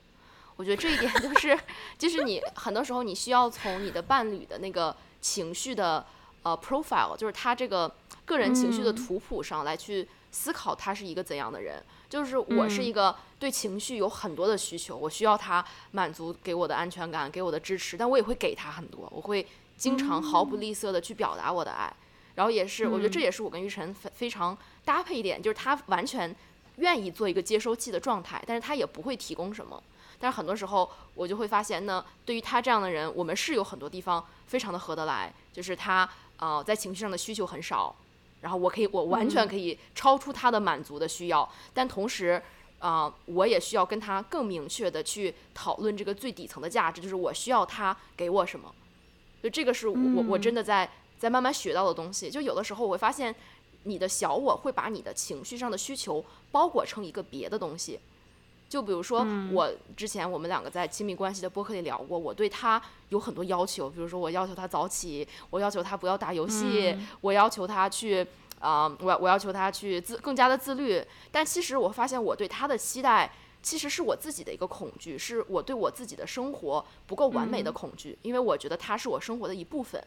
[0.57, 1.59] 我觉得这一点就是，
[1.99, 6.05] 就是你很多时候你需要从你的伴侣的那个情绪的
[6.43, 7.93] 呃 profile，就是他这个
[8.25, 11.83] 个人情绪的嗯图谱上来去思考他是一个怎样的人。
[12.09, 19.47] 就是我是嗯一个对情绪有很多的需求，我需要他满足给我的安全感，给我的支持，但我也会给他很多，我会
[19.79, 21.91] 经常毫不吝啬的去表达我的爱。
[22.35, 26.37] 然后也是，我觉得这嗯也是我跟玉晨非非常搭配一点，就是他完全
[26.77, 29.83] 愿意做一个接收器的状态，但是他也不会提供什么。
[30.23, 37.95] 但是很多时候我就会发现呢，对于他这样的人，我们是有很多地方非常的合得来，就是他呃在情绪上的需求很少，
[38.43, 42.41] 然后我可以我完全可以超出他的满足的需要，但同时。
[42.83, 48.75] 啊、我也需要跟他更明确的去讨论这个最底层的价值，就是我需要他给我什么。
[49.41, 52.29] 就这个是我、我我真的在在慢慢学到的东西。
[52.29, 53.33] 就有的时候我会发现，
[53.85, 58.01] 你的小我会把你的情绪上的需求包裹成一个别的东西。
[58.73, 62.81] 就比如说，我之前我们两个在亲密关系的播客里聊过，我对他
[63.11, 68.27] 有很多要求，比如说我要求他早起，我要求他不要打游戏，我要求他去
[68.61, 71.05] 啊、我我要求他去自更加的自律。
[71.31, 73.31] 但其实我发现我对他的期待，
[73.63, 80.03] 其实是我自己的一个恐惧，是我对我自己的生活不够完美的恐惧，因为我觉得他是我生活的一部分。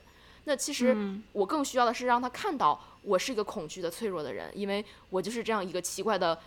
[0.47, 0.95] 那其实
[1.34, 6.38] 我更需要的是让他看到我是一个恐惧的、脆弱的人，因为我就是这样一个奇怪的、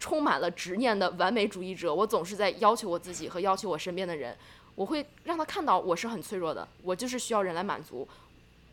[0.00, 1.94] 充满了执念的完美主义者。
[1.94, 4.36] 我总是在要求我自己和要求我身边的人，
[4.74, 8.08] 我会让他看到我是很脆弱的，我就是需要人来满足，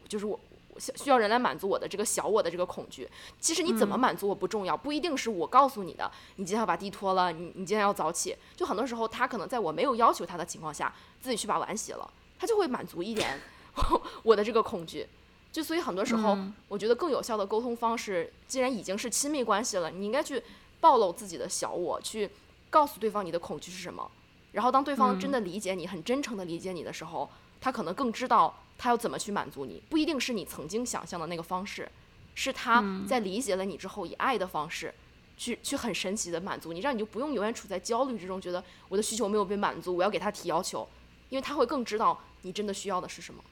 [0.08, 0.40] 就是我
[0.80, 3.08] 需要人来满足我的这个小我的这个恐惧。
[3.40, 8.36] 其实你怎么满足我不重要，不一定是我告诉你的，你今天要把地拖了，你你今天要早起。
[8.56, 12.10] 就很多时候他可能在我没有要求他的情况下，自己去把碗洗了，
[12.40, 13.40] 他就会满足一点
[14.24, 15.08] 我的这个恐惧。
[15.52, 16.38] 就所以很多时候，
[16.68, 20.44] 我觉得更有效的沟通方式，既然已经是亲密关系了，你应该去
[20.80, 22.30] 暴露自己的小我，去
[22.70, 24.10] 告诉对方你的恐惧是什么。
[24.52, 27.30] 然后当对方真的理解你，很真诚的理解你的时候，
[27.62, 31.90] 他可能更知道他要怎么去满足你，不一定是你曾经想象的那个方式，
[32.36, 34.94] 是他在理解了你之后以爱的方式。
[35.40, 40.90] 去去很神奇的满足你，让你就不用永远处在焦虑之中，觉得我的需求没有被满足，我要给他提要求，
[41.30, 43.44] 因为他会更知道你真的需要的是什么。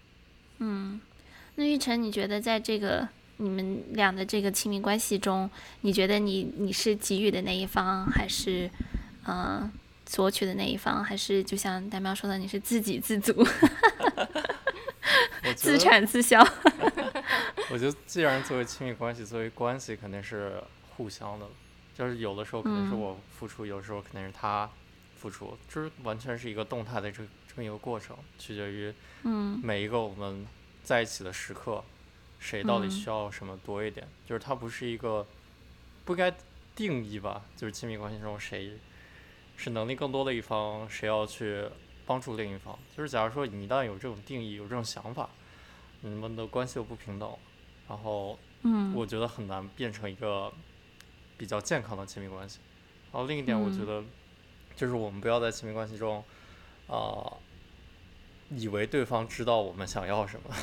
[0.58, 1.00] 嗯
[1.54, 5.50] 那玉成，你觉得在这个你们俩的这个亲密关系中，
[5.82, 8.70] 你觉得你你是给予的那一方，还是
[9.26, 9.72] 嗯、呃
[10.08, 13.34] 索取的那一方，还是就像大喵说的，你是自给自足、
[15.44, 16.40] 我觉自产自销？
[17.72, 20.62] 我觉得，既然作为亲密关系，作为关系，肯定是
[20.96, 21.48] 互相的，
[21.98, 24.70] 就是有的时候可能是嗯我付出，有时候肯定是他
[25.18, 28.94] 付出，就是完全是一个动态的这这么一个过程，取决于
[29.24, 30.46] 嗯每一个我们
[30.84, 31.84] 在一起的时刻，
[32.46, 32.92] 谁到底嗯。
[32.92, 35.26] 需要什么多一点，就是它不是一个
[36.06, 36.32] 不该
[36.76, 38.78] 定义吧，就是亲密关系中谁
[39.58, 41.68] 是能力更多的一方，谁要去
[42.06, 45.28] 帮助另一方，就是假如说你一旦有这种定义，有这种想法，
[46.02, 47.36] 你们的关系又不平等，
[47.90, 48.94] 然后嗯。
[48.94, 50.54] 我觉得很难变成一个
[51.38, 52.60] 比较健康的亲密关系。
[53.12, 53.88] 然后另一点，我觉嗯。
[53.88, 54.04] 得
[54.76, 56.24] 就是我们不要在亲密关系中，
[56.88, 57.34] 啊、
[58.50, 60.54] 以为对方知道我们想要什么，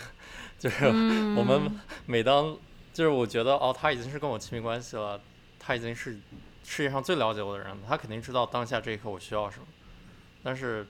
[0.63, 2.57] 就是嗯我们每当
[2.93, 5.21] 就是我觉得哦，他已经是跟我亲密关系了，
[5.59, 6.21] 他已经是
[6.63, 9.67] 世界上最了解我的人了，他肯定知道当下这一刻我需要什么。
[10.41, 10.87] 但是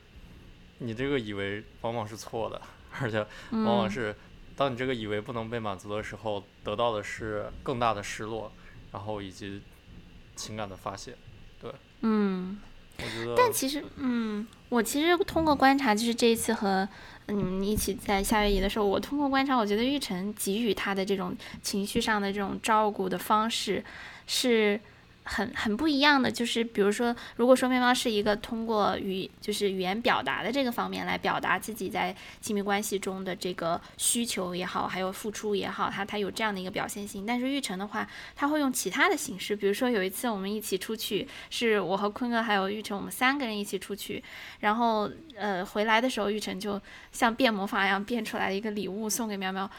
[0.76, 2.60] 你这个以为往往是错的，
[3.00, 4.14] 而且往往嗯是
[4.54, 8.52] 当你这个以为不能被满足的时候，得到的是更大的失落，
[8.92, 9.62] 然后以及
[10.36, 11.16] 情感的发泄。
[11.58, 12.60] 对嗯。
[13.36, 16.88] 但其实，嗯，我其实通过观察，就是这一次和
[17.26, 23.84] 呃你们一起在夏威夷的时候，我通过观察，我觉得玉成给予他的这种情绪上的这种照顾的方式
[24.26, 24.80] 是。
[25.24, 37.24] 很很不一样的，就是比如说，如果说面包是一个通过语就是语言表达的这个方面来表达自己在亲密关系中的这个需求也好，还有付出也好，他他有这样的一个表现性。
[37.24, 44.22] 但是玉成的话，他会用其他的形式，比如说有一次我们一起出去，是我和坤哥还有玉成，我们三个人一起出去，
[44.60, 46.80] 然后呃回来的时候，玉成就
[47.12, 49.70] 像变魔法一样变出来了一个礼物送给喵喵。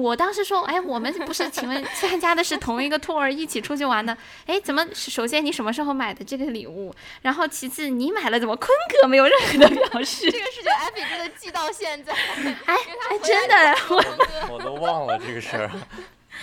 [0.00, 6.94] 我当时说，哎，我们不是请问参加的是同一个 tour 一起出去玩的，哎，怎么首先你什么时候买的这个礼物？
[7.22, 8.68] 然后其次你买了，怎么坤
[9.02, 10.30] 哥没有任何的表示？
[10.30, 12.74] 这个事情艾比真的记到现在，哎
[13.10, 13.54] 哎，真的，
[13.90, 15.70] 我我都忘了这个事儿，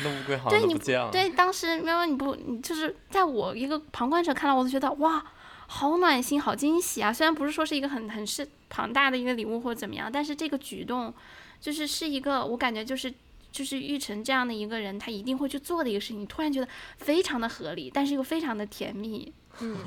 [0.03, 1.09] 那乌龟好像对你不见了。
[1.11, 5.23] 对，当时喵喵你不，你就是在我一个旁观者看来，我都觉得哇，
[5.67, 7.13] 好暖心，好惊喜啊！
[7.13, 11.13] 虽然不是说是一个很很是庞大的一个礼物或者怎么样，但是这个举动
[11.61, 13.13] 就是是一个我感觉就是。
[13.55, 19.33] 就是玉成这样的一个人，他一定会去做的一个事情，你突然觉得非常的合理，但是又非常的甜蜜。
[19.61, 19.77] 嗯，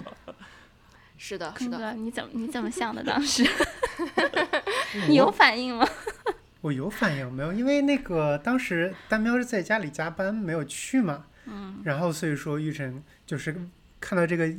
[1.19, 1.77] 是的，是的。
[1.77, 3.05] 坤哥，你怎么你怎么想的？
[3.05, 3.47] 当 时
[5.07, 5.87] 你有反应吗？
[6.63, 7.53] 我有反应没有？
[7.53, 11.27] 因为那个当时丹喵是在家里加班，没有去嘛。
[11.45, 11.83] 嗯。
[11.85, 13.55] 然后所以说玉成就是
[14.01, 14.51] 看到这个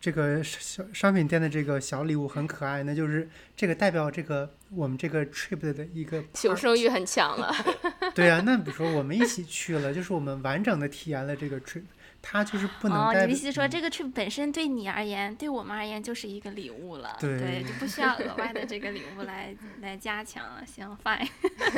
[0.00, 7.54] 这个小商品店的这个小礼物很可爱，那就是这个代表这个我们这个 trip 的一个求生欲很强了。
[8.14, 11.82] 对啊，那比如说我们一起去了，就是我们完整的体验了这个 trip。
[12.20, 20.66] 它就是不能哦，你的意思说这个 trip 本身对你而言，对我们而言就是一个礼物了，对就不需要额外的这个礼物来来加强了。
[20.66, 21.28] 行，fine，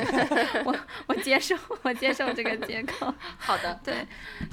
[0.64, 0.74] 我
[1.06, 3.14] 我接受，我接受这个结构。
[3.36, 4.06] 好的，对，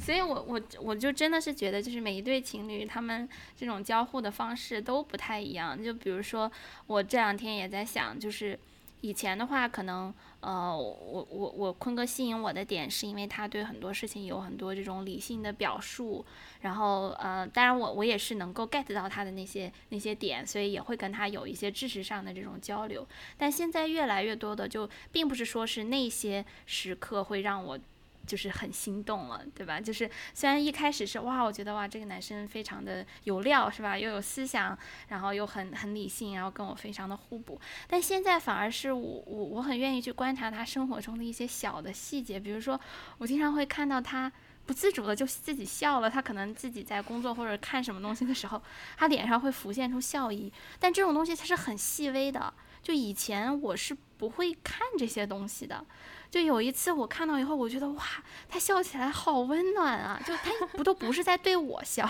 [0.04, 5.82] 所以我我我就真的是觉得，就是每一对情侣他们这种交互的方式都不太一样。
[5.82, 6.52] 就比如说，
[6.88, 8.60] 我这两天也在想，就就是
[9.00, 16.26] 以前的话，可能呃，我我我坤哥吸引我的点，是因为他对很多事情有很多这种理性的表述，
[16.60, 23.08] 然后呃，当然我我也是能够 get 到他的那些那些点，所以也会跟他有一些知识上的这种交流。
[23.38, 27.80] 但现在越来越多的，就并不是说是那些时刻会让我。
[28.28, 29.80] 就是很心动了，对吧？
[29.80, 33.98] 就是虽然一开始是哇，我觉得哇，这个男生非常的有料，是吧？
[33.98, 37.60] 又有思想，然后又很很理性，然后跟我非常的互补。
[37.88, 42.80] 但现在反而是我我我很愿意去观察他生活中的一些小的细节，比如说
[43.18, 44.32] 我经常会看到他
[44.66, 48.62] 不自主的就自己笑了，他可能自己在工作或者看什么东西的时候，
[48.98, 50.52] 他脸上会浮现出笑意。
[50.78, 55.86] 但这种东西它是很细微的，就以前我是不会看这些东西的。
[56.30, 58.04] 就有一次我看到以后，我觉得哇，
[58.50, 60.20] 他笑起来好温暖啊！
[60.26, 62.06] 就他 不都不是在对我笑，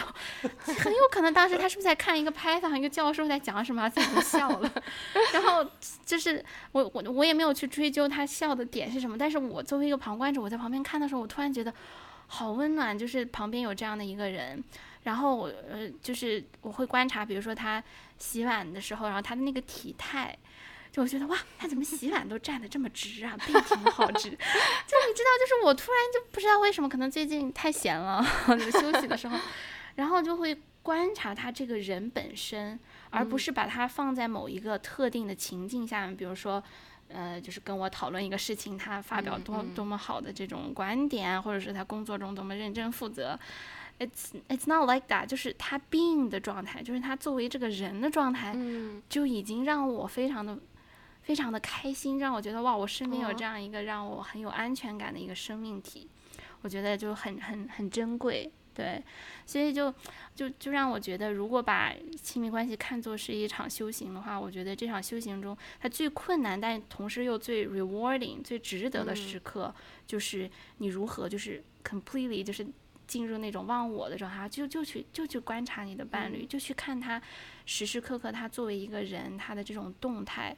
[0.64, 4.72] 很有可能当时他是不是在看一个拍档，一个教授在讲什么，自己笑了。
[5.34, 5.66] 然后
[6.06, 11.72] 就是我我我也没有去追究他笑的点是什么，但是我作为一个旁观者，我在旁边看的时候，我突然觉得
[12.26, 14.64] 好温暖，就是旁边有这样的一个人。
[15.04, 17.82] 然后我呃，就是我会观察，比如说他
[18.18, 20.36] 洗碗的时候，然后他的那个体态。
[20.98, 24.32] 就我觉得哇，他怎么洗碗都站得这么直啊，背挺好直。
[24.34, 29.38] 就你知道，就是我突然就不知道为什么，可能最近太闲了，就休息的时候，
[29.94, 32.80] 然后就会观察他这个人本身，
[33.12, 36.64] 而不是把他放在某一个特定的情境下面，比如说，
[37.10, 43.38] 呃，就是跟我讨论一个事情，他发表多多么好的这种观点，或者是他工作中多么认真负责。
[44.00, 48.56] It's it's not like that，就是他 being 的状态，就是他作为这个人的状态，
[49.08, 50.58] 就已经让我非常的。
[51.28, 56.08] 非常的开心，让我觉得哇，我身边有这样一个让我很有安全感的一个生命体，
[56.62, 59.04] 我觉得就很很很珍贵，对，
[59.46, 59.94] 所以就
[60.34, 72.66] 就就让我觉得，如果把亲密关系看作是一场修行的话，我觉得这场修行中，它最困难，但同时又最 rewarding、最值得的时刻，就是你如何就是 completely 就是
[73.06, 77.22] 进入那种忘我的状态，就就去就去观察你的伴侣，就去看他
[77.66, 80.56] 时时刻刻他作为一个人他的这种动态。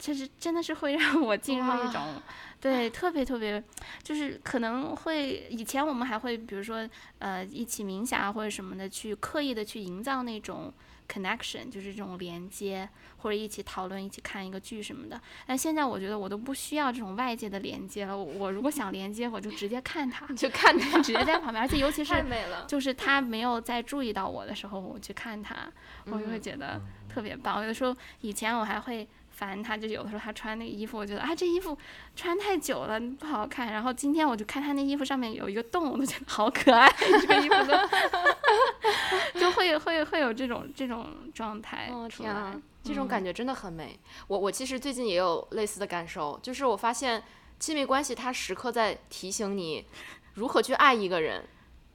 [0.00, 2.20] 其实真的是会让我进入一种，
[2.58, 3.62] 对，特别特别，
[4.02, 10.72] 就是可能会以前我们还会比如说呃一起冥想啊或者什么的，去刻意的去营造那种
[11.06, 15.20] connection，就是这种连接，或者一起讨论、一起看一个剧什么的。
[15.46, 25.54] 但现在我觉得我都不需要这种外界的连接了，我如果想连接，我就直接看他， 就看他，直接在旁边，而且尤其 是太美了，就是他没有再注意到我的时候，我去看他，
[26.06, 27.60] 我就会觉得特别棒。
[27.60, 29.06] 有的时候以前我还会。
[29.40, 31.76] 烦他，就有的时候他穿那个衣服，我觉得啊，这衣服
[32.14, 33.72] 穿太久了不好看。
[33.72, 41.88] 然后今天我就看他那衣服上面有一个洞，我都觉得好可爱，这个衣服都 就会会会有这种这种状态。
[41.90, 43.98] 哦天啊，这种感觉真的很美。
[44.28, 47.22] 我我其实最近也有类似的感受，就是我发现
[47.58, 49.86] 亲密关系它时刻在提醒你
[50.34, 51.48] 如何去爱一个人，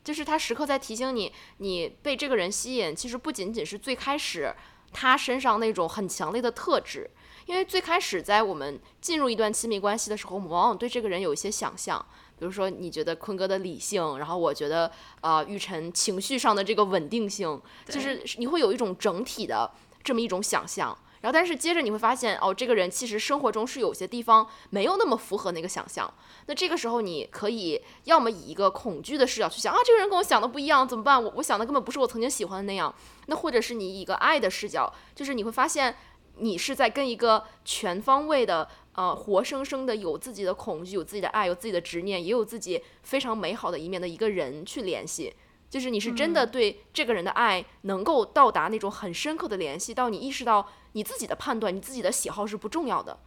[0.04, 4.54] 就是他时刻在提醒你，你被这个人吸引，其实不仅仅是最开始
[4.92, 7.10] 他身上那种很强烈的特质。
[7.46, 12.04] 因为最开始在我们进入一段亲密关系的时候，我们往往对这个人有一些想象，
[12.40, 19.72] 比如说你觉得坤哥的理性，然后我觉得啊玉晨情绪上的这个稳定性，就是你会有一种整体的
[20.04, 20.98] 这么一种想象。
[21.22, 26.12] 然后但是接着你会发现，哦，这个人其实生活中是有些地方没有那么符合那个想象。
[26.48, 31.24] 那这个时候你可以要么以一个恐惧的视角去想啊，这个人跟我想的不一样，怎么办？
[31.24, 32.94] 我我想的根本不是我曾经喜欢的那样。
[33.28, 35.96] 那或者是你以一个爱的视角，就是你会发现。
[36.38, 45.34] 你是在跟一个全方位的、呃，活生生的有自己的恐惧、有自己的爱、有自己的执念，也有自己非常美好的一面的一个人去联系。
[45.70, 53.20] 就是你是真的对这个人的爱能够到达那种很深刻的联系，到你意识到你自己的判断、你自己的喜好是不重要的，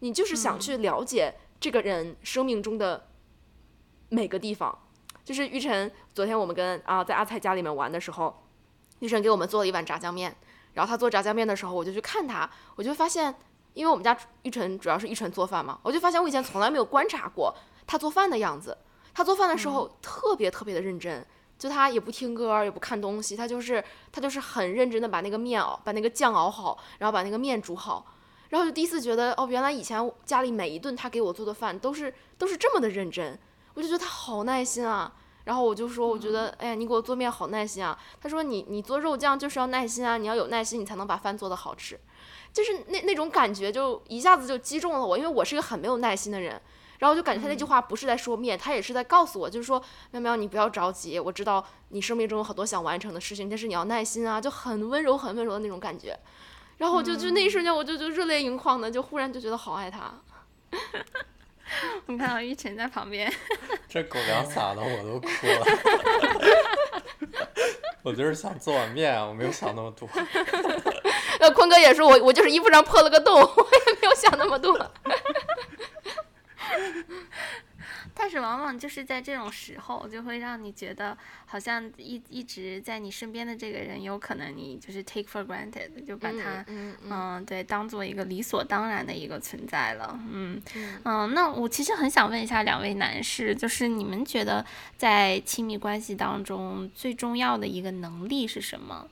[0.00, 3.08] 你就是想去了解这个人生命中的
[4.10, 4.78] 每个地方。
[5.24, 8.42] 就是玉晨，昨天我们跟啊在阿菜家里面玩的时候。
[9.00, 10.36] 玉晨给我们做了一碗炸酱面，
[10.74, 13.34] 然后他做炸酱面的时候，我就去看他，我就发现，
[13.74, 17.54] 因为我们家玉晨主要是玉晨做饭嘛，我就发现我以前从来没有观察过
[17.86, 18.76] 他做饭的样子。
[19.12, 21.26] 他做饭的时候特别特别的认真，
[21.58, 28.06] 就他也不听歌，也不看东西，他就是他就是很认真的把那个面熬，把那个酱熬好，然后把那个面煮好。
[28.50, 33.36] 然后就第一次觉得，哦，原来以前家里每一顿他给我做的饭都是都是这么的认真，
[33.74, 35.12] 我就觉得他好耐心啊。
[35.44, 37.98] 然后我就说，我觉得，哎呀，你给我做面好耐心啊。
[38.20, 41.98] 他说，你你做肉酱就是要耐心啊，你要有耐心，你才能把饭做得好吃。
[42.52, 46.60] 就是那那种感觉，就一下子就击中了我，因为我是一个很没有耐心的人。
[46.98, 56.18] 然后我就感觉他那句话不是在说面，他也是在告诉我，就是说，喵喵，你不要着急，我知道你生命中有很多想完成的事情，但是你要耐心啊，就很温柔、很温柔的那种感觉。
[56.76, 60.12] 然后我就就那一瞬间，我就就热泪盈眶的，就忽然就觉得好爱他。
[62.06, 63.32] 我看到玉晨在旁边，
[63.88, 65.66] 这狗粮撒的我都哭了。
[68.02, 70.08] 我就是想做碗面，我没有想那么多。
[71.38, 74.76] 那，坤哥也说，我我就是衣服上破了个洞，我也没有想那么多。
[78.22, 81.16] 但是往往就是在这种时候，就会让你觉得
[81.46, 90.20] 好像一一直在你身边的这个人，有可能你就是 take for granted，就把他嗯嗯对当做一个理所当然的一个存在了。
[90.30, 90.60] 嗯
[91.04, 94.62] 嗯，那我其实很想问一下两位男士，就是你们觉得
[94.98, 99.08] 在亲密关系当中最重要的一个能力是什么？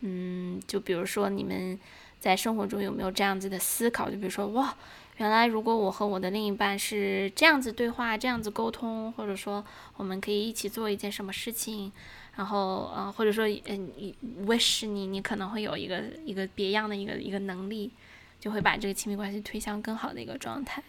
[0.00, 1.78] 嗯，就比如说你们
[2.18, 4.08] 在生活中有没有这样子的思考？
[4.10, 4.74] 就比如说哇。
[5.18, 9.64] 原来，如果我和我的另一半是这样子对话、这样子沟通，或者说
[9.96, 11.90] 我们可以一起做一件什么事情，
[12.36, 13.90] 然后呃，或者说嗯
[14.44, 17.90] ，wish 你你可能会有一个一个别样的一个一个能力，
[18.38, 20.82] 就会把这个亲密关系推向更好的一个状态。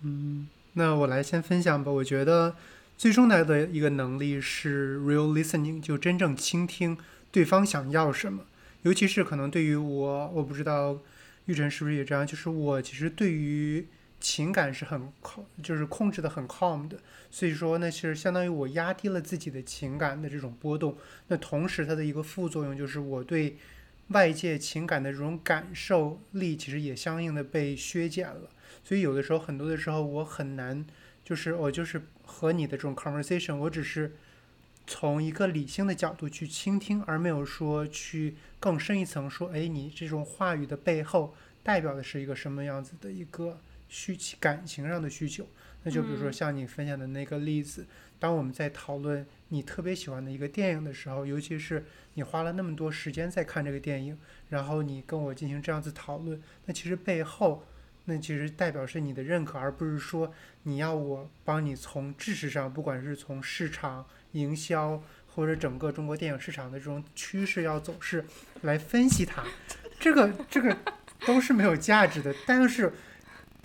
[0.00, 1.92] 嗯，那我来先分享吧。
[1.92, 2.56] 我觉得
[2.96, 6.96] 最重要的一个能力是 real listening，就真正倾听
[7.30, 8.44] 对方想要什么，
[8.84, 10.96] 尤其是可能对于我，我不知道。
[11.46, 12.26] 玉晨是不是也这样？
[12.26, 13.86] 就是我其实对于
[14.20, 16.98] 情感是很控，就是控制的很 calm 的，
[17.30, 20.96] 所以说那其实相当于我压低了自己的情感的这种波动。
[21.28, 23.56] 那同时它的一个副作用就是我对
[24.08, 28.48] 外界情感的这种感受力其实也相应的被削减了。
[28.84, 30.84] 所以有的时候很多的时候我很难，
[31.24, 34.14] 就是我就是和你的这种 conversation，我只是。
[34.86, 43.58] 从一个理性的角度去倾听，而没有说去更深一层说，哎，你这种话语的背后代表的是一个什么样子的一个
[43.88, 45.46] 需求，感情上的需求。
[45.84, 47.86] 那就比如说像你分享的那个例子，
[48.18, 54.18] 当我们在讨论你特别喜欢的一个电影的时候，尤其是你花了那么多时间在看这个电影，
[54.50, 57.64] 然后你跟我进行这样子讨论，那其实背后，
[58.04, 60.32] 那其实代表是你的认可，而不是说
[60.64, 64.04] 你要我帮你从知识上，不管是从市场。
[64.32, 65.02] 营销
[65.34, 68.24] 或者整个中国电影市场的这种趋势要走势
[68.62, 69.42] 来分析它，
[69.98, 70.76] 这个这个
[71.26, 72.34] 都是没有价值的。
[72.46, 72.92] 但是，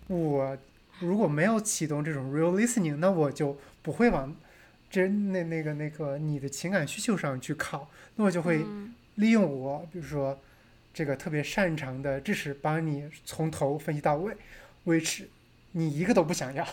[0.08, 0.58] 我
[1.00, 4.34] 如果没有启动这种 real listening，那我就不会往
[4.90, 8.66] 这那那个那个你的情感需求上去靠，那我就会
[9.16, 10.40] 利用我，比如说
[10.94, 14.36] 这个特别擅长的知识，帮你从头分析到尾，
[14.86, 15.28] 维持
[15.74, 16.66] 你一个都不想要，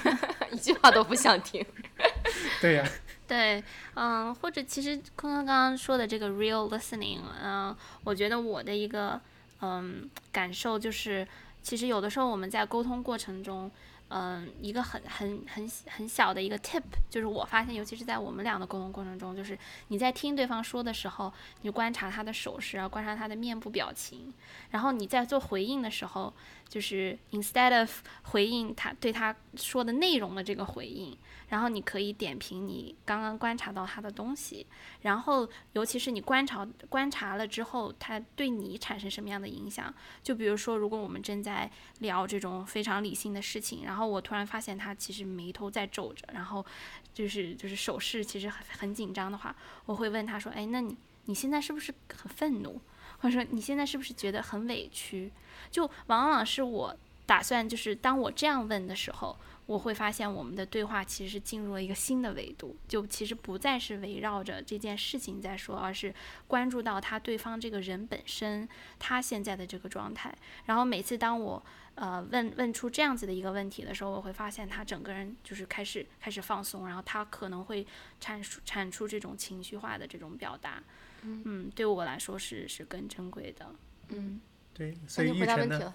[0.50, 1.64] 一句话都不想听。
[2.60, 2.88] 对呀。
[3.30, 3.62] 对，
[3.94, 7.72] 嗯，或者其实坤坤刚刚说的这个 real listening，嗯，
[8.02, 9.20] 我觉得我的一个
[9.60, 11.24] 嗯感受就是，
[11.62, 13.70] 其实有的时候我们在沟通过程中，
[14.08, 19.56] 嗯，一个很很很很小的一个 tip，就是我发现，尤其是在我们俩的沟通过程中，就是
[19.88, 24.34] 你在听对方说的时候，你观察他的手势啊，观察他的面部表情，
[24.70, 26.34] 然后你在做回应的时候，
[26.70, 31.18] 就是 instead of 回应他对他说的内容的这个回应。
[31.50, 34.64] 然后你可以点评你刚刚观察到他的东西，
[35.00, 39.92] 然后尤其是你观察观察了之后，他对你产生什么样的影响？
[40.22, 41.68] 就比如说，如果我们正在
[41.98, 46.64] 聊这种非常理性的事情，然后我突然发现他其实眉头在皱着，然后
[47.12, 49.56] 就是就是手势其实很很紧张的话，
[49.86, 52.80] 我会问他说：“哎，那你你现在是不是很愤怒？
[53.20, 55.30] 或者说你现在是不是觉得很委屈？”
[55.70, 59.36] 就往往是我打算就是当我这样问的时候。
[59.66, 66.12] 我会发现我们的对话其实是进入了一个新的维度，就其实不再是围绕着这件事情在说，而是
[66.48, 68.68] 关注到他对方这个人本身，
[68.98, 70.36] 他现在的这个状态。
[70.64, 71.62] 然后每次当我
[71.94, 77.86] 呃问问出这样子的一个问题的时候，我会发现他整个人就是开始开始放松，然后他可能会
[78.18, 80.82] 产出产出这种情绪化的这种表达。
[81.22, 83.66] 嗯，对我来说是是更珍贵的。
[84.08, 84.40] 嗯，
[84.72, 85.94] 对，所以玉成呢？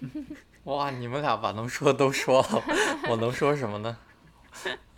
[0.64, 2.62] 哇，你们俩把能说的都说了，
[3.10, 3.96] 我能说什么呢？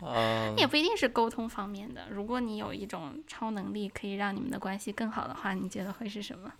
[0.03, 2.07] 嗯，也不一定是沟通方面的。
[2.11, 6.53] 如果你有一种超能力，可以让你们的关系更好的话，你觉得会是什么？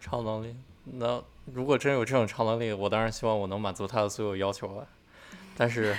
[0.00, 0.56] 超能力。
[0.84, 4.86] 那如果真有这种超能力，我当然希望我能满足他的所有要求了。
[5.56, 5.96] 但是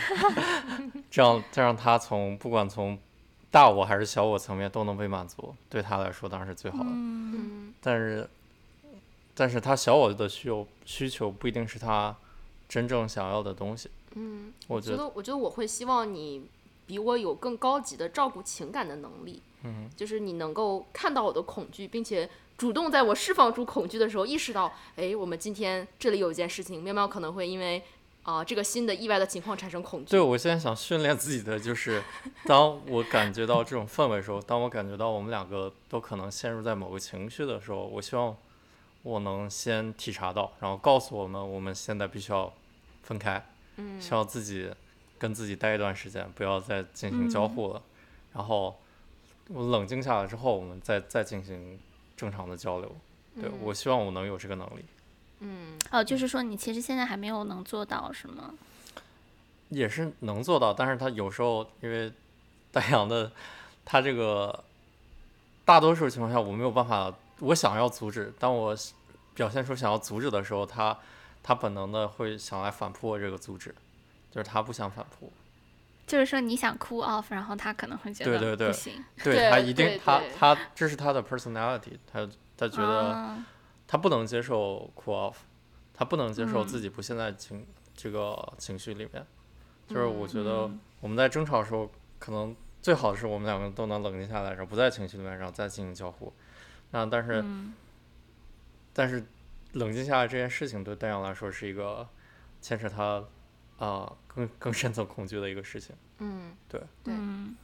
[1.09, 2.99] 这样这让他从不管从
[3.51, 6.85] 大我还是小我层面都能被满足，对他来说当然是最好的。
[6.85, 8.29] 嗯嗯但是
[9.33, 12.15] 但是他小我的需求需求不一定是他
[12.67, 13.89] 真正想要的东西。
[14.15, 16.45] 嗯，我觉得觉得我觉得我会希望你
[16.85, 19.41] 比我有更高级的照顾情感的能力。
[19.63, 27.81] 嗯，就是你能够看到我的恐惧，并且主动在我释放出恐惧的时候，意识到，哎，我们今天这里有一件事情，喵喵可能会因为
[28.25, 30.09] 啊、这个新的意外的情况产生恐惧。
[30.09, 32.03] 对，我现在想训练自己的就是，
[32.45, 38.35] 当我感觉到这种氛围的时候，当我感觉到我们两个都可能陷入在某个情绪的时候，我希望
[39.03, 42.51] 我能先体察到，然后告诉我们我们现在必须要
[43.03, 43.45] 分开，
[43.77, 44.71] 嗯需要自己
[45.19, 47.81] 跟自己待一段时间，不要再进行交互了。
[48.33, 48.75] 然后
[49.49, 51.79] 我冷静下来之后，我们再再进行
[52.17, 52.91] 正常的交流。
[53.39, 54.83] 对，我希望我能有这个能力。
[55.95, 58.53] 嗯哦，就是说你其实现在还没有能做到，是吗？
[59.69, 62.11] 也是能做到，但是他有时候因为
[62.71, 63.31] 丹阳的
[63.83, 64.63] 他这个
[65.63, 68.75] 大多数情况下我没有办法，我想要阻止，当我
[69.33, 70.97] 表现出想要阻止的时候，他
[71.41, 73.73] 他本能的会想来反扑我这个阻止，
[74.31, 75.31] 就是他不想反扑，
[76.05, 82.27] 就是说你想 cool off，然后他可能会觉得对对对不行，对他一定他他这是他的 personality，他
[82.57, 83.43] 他觉得啊
[83.87, 85.35] 他不能接受 cool off，
[85.95, 86.67] 他不能接受嗯。
[86.67, 87.65] 自己不陷在情
[87.95, 89.25] 这个情绪里面，
[89.87, 91.89] 就是我觉得嗯我们在争吵的时候，
[92.19, 96.33] 可能最好的是我们两个都能冷静下来，然后不在情绪里面，然后再进行交互。
[96.91, 97.73] 那但是、嗯。
[98.93, 99.25] 但是
[99.73, 102.07] 冷静下来这件事情对戴阳来说是一个
[102.61, 103.15] 牵扯他
[103.77, 105.95] 啊、呃更更深层恐惧的一个事情。
[106.19, 106.53] 嗯。
[106.69, 106.81] 对。
[107.05, 107.55] 嗯。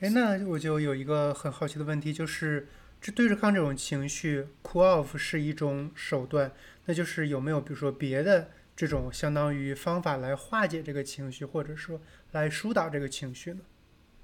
[0.00, 2.68] 哎，那我就有一个很好奇的问题，就是
[3.00, 6.52] 这对着抗这种情绪，cool off 是一种手段，
[6.84, 11.98] 那就是有没有比如说别的这种相当于方法来化解这个情绪，或者说
[12.32, 13.60] 来疏导这个情绪呢？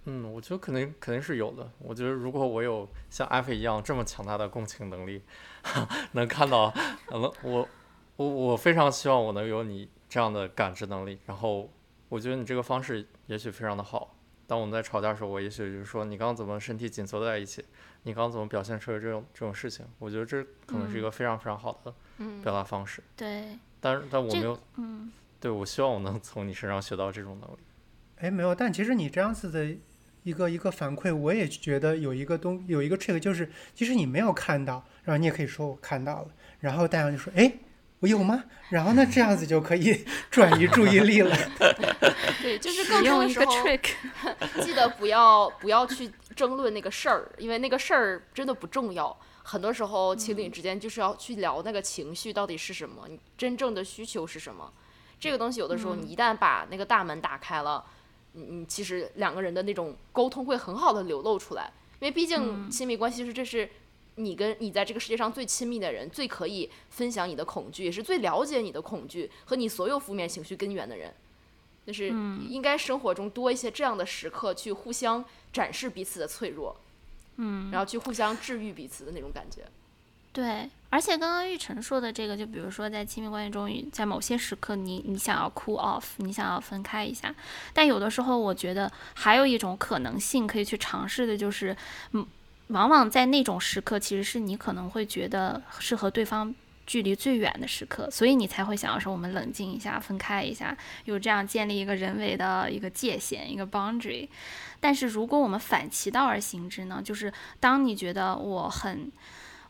[0.04, 1.70] 嗯，我觉得肯定肯定是有的。
[1.78, 5.22] 我觉得如果我有像艾菲一样这么强大的共情能力，
[6.12, 6.72] 能看到，
[7.08, 7.68] 呃，我
[8.16, 11.18] 我我非常希望我能有你这样的感知能力。
[11.24, 11.72] 然后
[12.10, 14.15] 我觉得你这个方式也许非常的好。
[14.46, 17.64] 当我们在吵架的时候，我也许就是说你刚刚怎么身体紧缩在一起，
[18.04, 19.84] 你刚刚怎么表现出了这种这种事情。
[19.98, 23.02] 我觉得这可能是一个非常非常好的嗯表达方式。
[23.16, 27.58] 对，但是但我没有，嗯对我希望我能从你身上学到这种能力。
[28.18, 29.76] 哎，没有，但其实你这样子的
[30.22, 36.28] 一个一个反馈，我也觉得有一个东有一个 trick，就是即使你没有看到，然后你也可以说我看到了，
[36.60, 37.52] 然后大家就说，哎，
[38.00, 38.44] 我有吗？
[38.70, 41.36] 然后呢， 这样子就可以 转移注意力了。
[42.42, 49.16] 对，就是使更多用一个的时候，trick，记得不要不要去争论那个事儿，因为那个事儿真的不重要。
[49.42, 54.70] 很多时候情侣之间就是要去聊那个情绪到底是什么，你真正的需求是什么。
[55.18, 57.82] 这个东西有的时候你一旦把那个大门打开了，
[58.32, 61.70] 你你其实两个人的那种沟通会很好的流露出来，
[62.00, 63.68] 因为毕竟嗯亲密关系是这是。
[64.16, 71.14] 你跟你在这个世界上最亲密的人，最可以分享你的恐惧，也是最了解你的恐惧和你所有负面情绪根源的人。
[71.86, 76.76] 就是嗯应该生活中多一些这样的时刻，去互相展示彼此的脆弱，
[77.36, 79.62] 嗯，然后去互相治愈彼此的那种感觉。
[80.32, 87.32] 对，而且刚刚玉成说的这个，就比如说在亲密关系中，在某些时刻你你想要 cool off，你想要分开一下，
[87.72, 91.74] 但有的时候我觉得还有一种可能性可以去尝试的，就是
[92.12, 92.26] 嗯，
[92.68, 96.54] 往往在那种时刻，其实是你可能会觉得是和对方。
[96.88, 104.28] 距离最远的时刻，所以你才会想要说我们冷静一下，分开一下，有这样建立一个人为的一个界限，一个 boundary。
[104.78, 109.10] 但是如果我们反其道而行之呢，就是当你觉得我很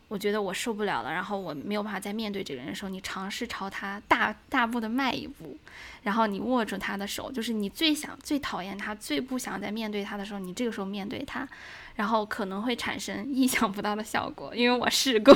[0.08, 5.56] 我觉得我受不了了，然后我没有办法再面对这个人的时候，你尝试朝他大大步的迈一步，
[6.02, 11.48] 然后你握住他的手，就是你最想、最讨厌他、最不想再面对他的时候，你这个时候面对他，
[11.96, 15.34] 然后可能会产生意想不到的效果，因为我试过，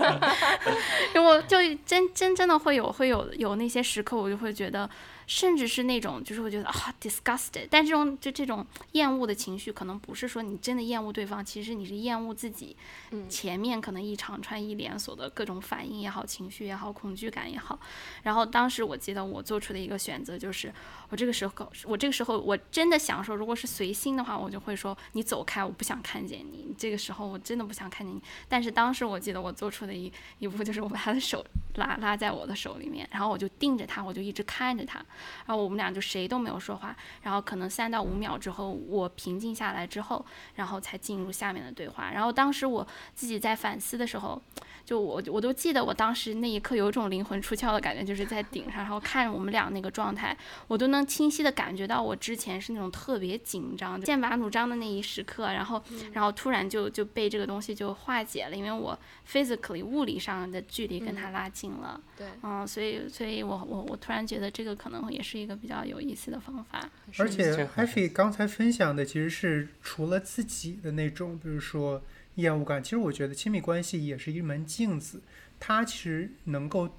[1.14, 1.56] 因为我就
[1.86, 4.88] 真真真的会有会有有那些时刻，我就会觉得。
[5.30, 12.76] 甚至是那种，就是会觉得啊，disgusted，但这种就这种厌恶的情绪，可能不是说你真的厌恶对方，其实你是厌恶自己，
[13.12, 17.78] 嗯前面可能一长串一连锁的各种反应也好，情绪也好，恐惧感也好。
[18.24, 20.74] 然后当时我记得我做出的一个选择就是，
[21.10, 26.74] 我这个时候，我这个时候我真的想说，如果是随心的话，我就会说你走开，我不想看见你。
[26.76, 28.20] 这个时候我真的不想看见你。
[28.48, 35.00] 但是当时我记得我做出的一一步就是我把他的手拉拉在我的手里面，然后我就盯着他，我就一直看着他。
[35.46, 42.10] 然后我们俩就谁都没有说话，然后可能三到五秒之后，我平静下来之后，然后才进入下面的对话。
[42.12, 44.40] 然后当时我自己在反思的时候，
[44.84, 50.36] 就我我都记得我当时那一刻有一种灵魂出窍的感觉，就是在顶上，然后看着我们俩那个状态，
[50.68, 58.98] 我都能清晰的感觉到我之前是那种特别紧张、剑拔弩张的那一时刻，然后然后突然就就被这个东西就化解了，因为我
[59.30, 62.00] physically 物理上的距离跟他拉近了。
[62.16, 66.90] 对，嗯，所以所以我我我突然觉得这个可能也是一个比较有意思的方法。
[67.18, 72.02] 而这且很 Happy 刚才分享的其实是除了自己的那种，比如说
[72.36, 75.20] 厌恶感，其实我觉得亲密关系也是一门镜子，
[75.58, 76.96] 它其实能够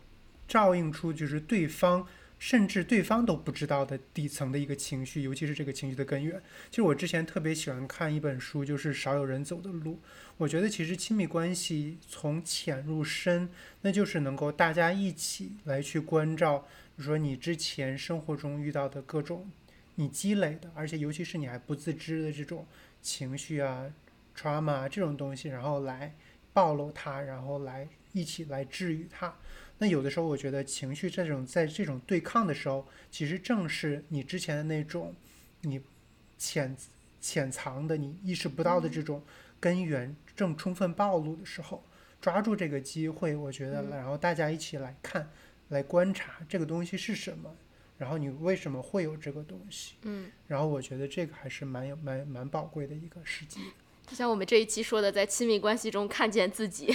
[0.47, 2.05] 照映出就是对方
[2.37, 6.41] 甚至对方都不知道的底层的一个情绪，尤其是这个情绪的根源。
[6.69, 9.93] 其实我之前特别喜欢看一本书，就是《少有人走的路》。
[10.37, 13.47] 我觉得其实亲密关系从浅入深，
[13.83, 19.49] 那就是能够大家一起来去关照，比如说你之前生活中遇到的各种
[19.95, 22.65] 你积累的，而且尤其是你还不自知的这种
[23.01, 23.91] 情绪啊、
[24.37, 26.15] trauma 啊这种东西，然后来
[26.53, 29.33] 暴露它，然后来一起来治愈它。
[29.79, 35.15] 那有的时候，我觉得情绪这种在这种对抗的时候，其实正是你之前的那种
[35.61, 35.81] 你
[36.37, 36.75] 潜
[37.19, 39.23] 潜藏的、你意识不到的这种
[39.59, 41.83] 根源正充分暴露的时候，
[42.21, 45.27] 抓住这个机会，我觉得，然后大家一起来看、
[45.71, 47.53] 来观察这个东西是什么，
[47.97, 53.59] 然后你为什么会有这个东西，嗯，然后我觉得这个还是蛮有蛮蛮宝贵的一个时机。
[54.05, 56.91] 就像我们这一期说的，在亲密关系中看见自己，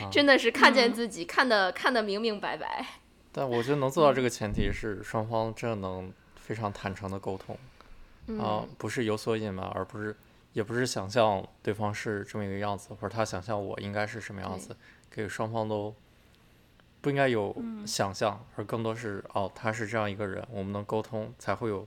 [0.00, 0.08] 啊。
[0.10, 2.86] 真的是看见自己，看得看得明明白白。
[3.30, 7.54] 但我觉得能做到这个前提是双方真的能非常坦诚的沟通。
[8.38, 10.16] 啊、嗯，不是有所隐瞒，而不是
[10.54, 14.74] 也不是想象对方是这么一个样子，或者他想象我应该是什么样子，
[15.10, 15.94] 给双方都
[17.04, 17.54] 不应该有
[17.86, 21.86] 想象，而更多是哦他是这样一个人，我们能沟通才会有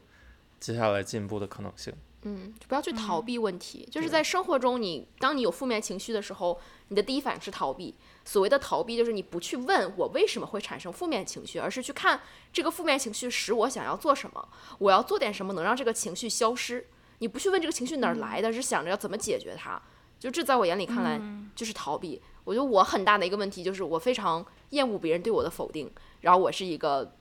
[0.59, 1.91] 接下来进步的可能性。
[2.21, 3.87] 嗯，就不要去逃避问题。
[3.91, 6.59] 就是在生活中你，当你有负面情绪的时候，
[6.89, 7.95] 你的第一反应是逃避。
[8.25, 12.21] 所谓的逃避，就是你不去问我为什么会产生负面情绪，而是去看
[12.53, 16.85] 这个负面情绪使我想要做什么，我要做点什么能让这个情绪消失。
[17.17, 19.81] 你不去问这个情绪哪儿来的，是想着要怎么解决它。
[20.19, 21.19] 就这在我眼里看来
[21.55, 22.21] 就是逃避。
[22.43, 25.91] 我觉得我很大的一个问题就是我非常厌恶别人对我的否定，
[26.21, 27.13] 然后我是一个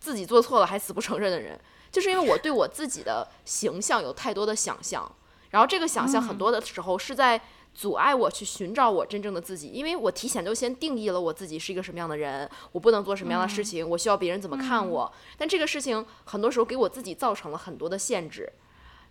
[0.00, 1.58] 自己做错了还死不承认的人。
[1.92, 5.10] 就是因为我对我自己的形象有太多的想象，
[5.50, 7.40] 然后这个想象很多的时候是在
[7.72, 15.10] 阻碍我去寻找我真正的自己，因为我提前就先定义了我自己是一个什么样的人，我不能做什么样的事情，我需要别人怎么看我。
[15.38, 18.52] 但这个事情很多时候给我自己造成了很多的限制。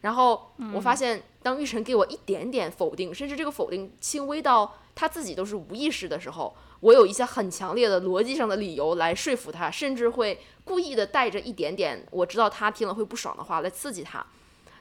[0.02, 14.26] 然后我发现，当玉晨给我一点点否定，甚至这个否定轻微到他自己都是无意识的时候，我有一些很强烈的逻辑上的理由来说服他，甚至会故意的带着一点点我知道他听了会不爽的话来刺激他。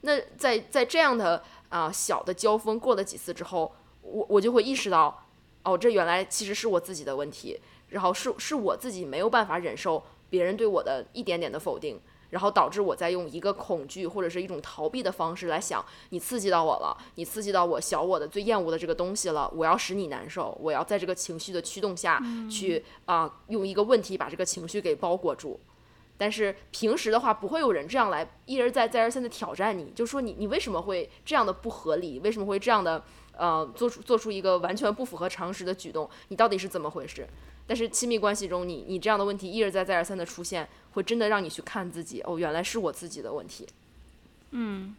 [0.02, 5.26] 那在在这样的啊、小的交锋过了几次之后，我我就会意识到，
[5.62, 12.00] 哦，这原来其实是我自己的问题，然后是是我自己没有办法忍受别人对我的一点点的否定。
[12.34, 22.20] 然后导致我在用一个恐惧或者是一种逃避的方式来想，你刺激到我了，你刺激到我小我的最厌恶的这个东西了，我要使你难受，我要在这个情绪的驱动下
[22.50, 25.60] 去啊、用一个问题把这个情绪给包裹住。
[26.18, 33.04] 但是平时的话，不会有人这样来一而再再而三的挑战你，就说你你为什么会这样的不合理，为什么会这样的
[33.36, 37.28] 呃做出做出一个完全不符合常识的举动，你到底是怎么回事？
[37.66, 43.66] 但是亲密关系中你，你这样的问题一而再再而三的出现，会真的让你去看自己，哦，原来是我自己的问题。
[44.50, 44.94] 嗯，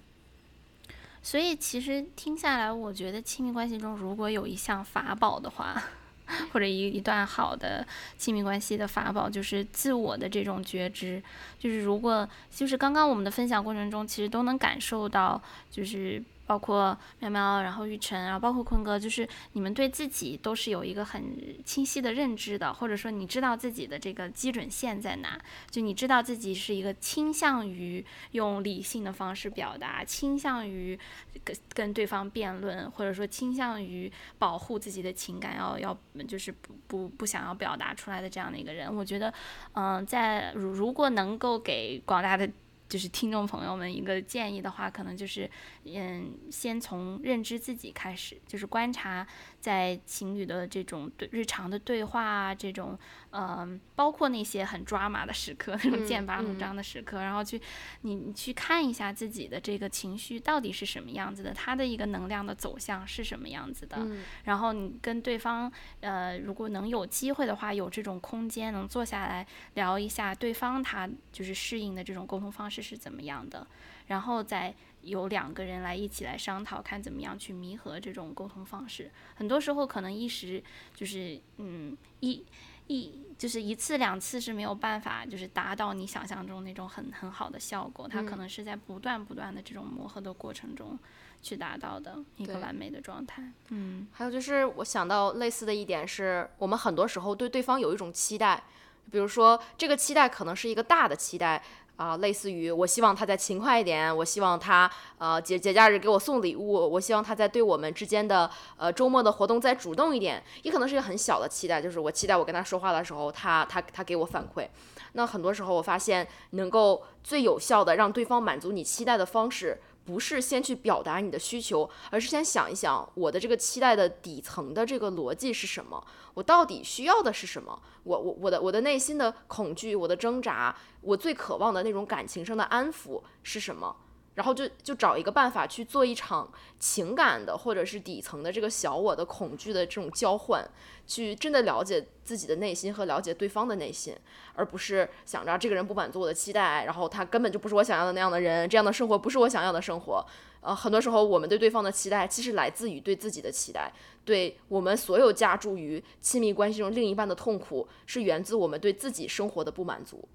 [1.22, 5.82] 所以其实听下来，我觉得亲密关系中如果有一项法宝的话，
[6.52, 7.86] 或者一一段好的
[8.18, 11.22] 亲密关系的法宝，就是自我的这种觉知。
[11.60, 15.40] 就是如果就是刚刚我们的分享过程中，其实都能感受到，
[15.70, 21.24] 就是包括喵喵，然后玉晨，然后包括坤哥，就是你们对自己都是有一个很
[21.64, 25.40] 清晰的认知的，或者说你知道自己的这个基准线在哪，
[25.70, 31.00] 就你知道自己是一个倾向于用理性的方式表达，倾向于
[31.44, 39.34] 跟跟对方辩论，或者说倾向于保护自己的情感，要要就是不不不想要表达出来的这样的一个人，我觉得，
[39.74, 42.50] 嗯、在如如果能够给广大的。
[42.96, 45.52] 就是听众朋友们一个建议的话，可能就是，
[45.84, 49.28] 嗯，先从认知自己开始，就是观察
[49.66, 52.96] 在情侣的这种对日常的对话啊，这种，
[53.32, 56.60] 嗯，包括那些很抓马的时刻，那种嗯剑拔弩嗯。
[56.60, 57.60] 张的时刻，然后去
[58.02, 64.24] 你你去看一下自己的这个情绪到底是什么样子的，它的一个能量的走向是什么样子的，嗯。
[64.44, 73.66] 然后你跟对方，呃，如果能有机会的话，有这种空间，能坐下来聊一下对方他就是适应的这种沟通方式是怎么样的，
[74.06, 79.12] 然后再有两个人来一起来商讨，看怎么样去弥合这种沟通方式。
[79.36, 82.44] 很多时候可能一时就是嗯一
[82.88, 90.98] 一就是一次两次是没有办法就是达到你想象中那种很很好的效果，它可嗯能是在不断不断的这种磨合的过程中
[91.42, 93.44] 去达到的一个完美的状态。
[93.70, 94.08] 嗯。
[94.12, 98.64] 还有就是，我想到类似的一点是，我们很多时候对对方有一种期待，
[99.12, 101.64] 比如说这个期待可能是一个大的期待
[101.98, 114.68] 啊、类似于我希望他再勤快一点，我希望他呃节节假日给我送礼物，我希望他在对我们之间的呃周末的活动再主动一点，也可能是一个很小的期待，就是我期待我跟他说话的时候，他他他给我反馈。
[115.14, 126.02] 那很多时候我发现，能够最有效的让对方满足你期待的方式，不是先去表达你的需求，而是先想一想我的这个期待的底层的这个逻辑是什么，
[126.36, 133.96] 我到底需要的是什么，我我我的我的内心的恐惧，我的挣扎，我最渴望的那种感情上的安抚是什么。
[134.36, 140.64] 然后就就找一个办法去做一场情感的或者是底层的这个小我的恐惧的这种交换，
[141.08, 144.16] 去真的了解自己的内心和了解对方的内心，
[144.54, 150.26] 而不是想着这个人不满足我的期待，然后他根本就不是我想要的那样的人，这样的生活不是我想要的生活。
[150.62, 153.94] 呃，很多时候我们对对方的期待，其实来自于对自己的期待，
[154.26, 160.28] 对我们所有加注于亲密关系中另一半的痛苦，是源自我们对自己生活的不满足。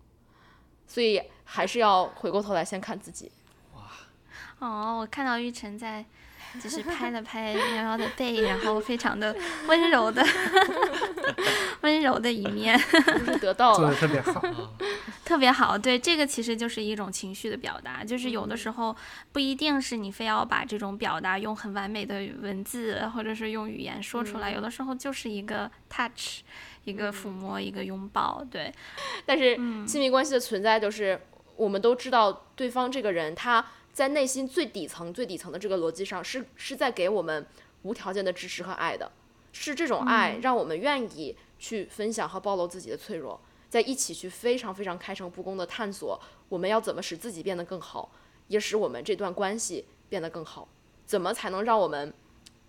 [0.86, 3.30] 所以还是要回过头来先看自己。
[4.60, 6.04] 哦，我看到玉成在，
[6.62, 9.34] 就是拍了拍 喵喵的背，然后非常的
[9.66, 10.24] 温柔的
[11.82, 12.78] 温柔的一面，
[13.26, 14.42] 就是得到做的了，特别好。
[15.24, 15.78] 特别好。
[15.78, 18.94] 对，这个其实就是一种情绪的表达，就是有的嗯时候
[19.32, 26.40] 不一定是你非要把这种表达用很完美的文字或者是用语言说出来，有的时候就是一个 touch，
[26.84, 28.44] 一个抚摸，一个拥抱。
[28.50, 28.70] 对，
[29.24, 31.18] 但是嗯亲密关系的存在，就是
[31.56, 37.46] 我们都知道对方这个人他在内心最底层、最底层的这个逻辑上是是在给我们
[37.82, 39.10] 无条件的支持和爱的，
[39.52, 40.40] 是这种爱嗯。
[40.40, 48.10] 让我们愿意去分享和暴露自己的脆弱，在一起去非常非常开诚布公的探索我们要怎么使自己变得更好，
[48.48, 50.68] 也使我们这段关系变得更好，
[51.04, 52.12] 怎么才能让我们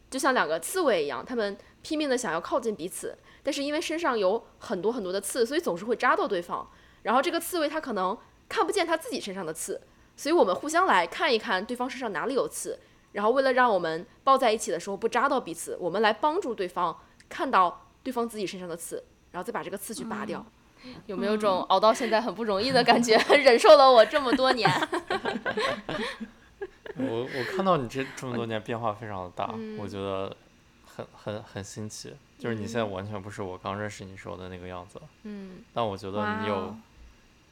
[0.09, 6.69] 就像两个刺猬一样，他们拼命的想要靠近彼此，但是因为身上有很多很多的刺，所以总是会扎到对方。
[7.03, 8.15] 然后这个刺猬它可能
[8.47, 9.81] 看不见它自己身上的刺，
[10.15, 12.77] 所以我们互相来看一看对方身上哪里有刺，
[13.13, 16.97] 然后为了让我们抱在一起的时候不扎到彼此，我们来帮助对方
[17.27, 20.45] 看到对方自己身上的刺，然后再把这个刺去拔掉。
[21.05, 23.15] 有没有种熬到现在很不容易的感觉？
[23.37, 24.67] 忍受了我这么多年。
[26.97, 30.35] 我我看到你这这么多年变化非常的大，嗯我觉得
[30.85, 32.13] 很很很新奇。
[32.39, 36.75] 就是你现在完全不是我刚认识你时候的那个样子了，嗯但我觉得你有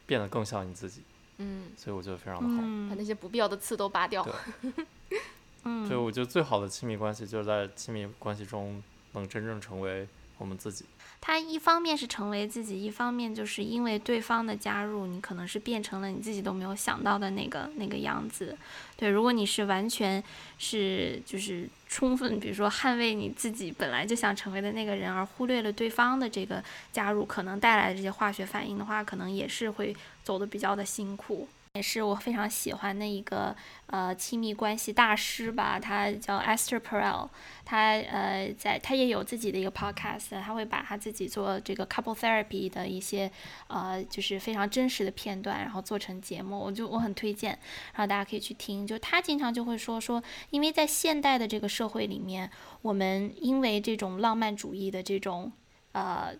[0.07, 1.03] 变得更像你自己，
[1.39, 2.55] 嗯，所以我觉得非常的好。
[2.57, 4.23] 把嗯那些不必要的刺都拔掉。
[4.23, 4.85] 对
[5.65, 8.81] 嗯，所以我觉得最好的亲密关系就是在亲密关系中
[9.13, 10.85] 能真正成为我们自己。
[11.21, 18.57] 他一方面是成为自己，一方面就是因为对方的加入，你可能是变成了你自己都没有想到的那个那个样子。
[18.95, 20.23] 对，如果你是完全
[20.57, 31.47] 是就是充分，比如说捍卫你自己本来就想成为的那个人，而忽略了对方的这个加入可能带来的这些化学反应的话，可能也是会走的比较的辛苦。
[31.73, 33.55] 也是我非常喜欢的一个
[33.85, 37.29] 呃亲密关系大师吧，他叫 Esther Perel，
[37.63, 43.31] 他呃在他也有自己的一个 podcast，他会把他自己做这个 couple therapy 的一些
[43.67, 47.51] 呃就是非常真实的片段，然后做成节目，我就我很推荐，
[47.93, 48.85] 然后大家可以去听。
[48.85, 52.49] 就他经常就会说说，因为在现代的这个社会里面，
[52.81, 55.51] 我们因为这种浪漫主义的这种
[55.91, 56.33] 呃。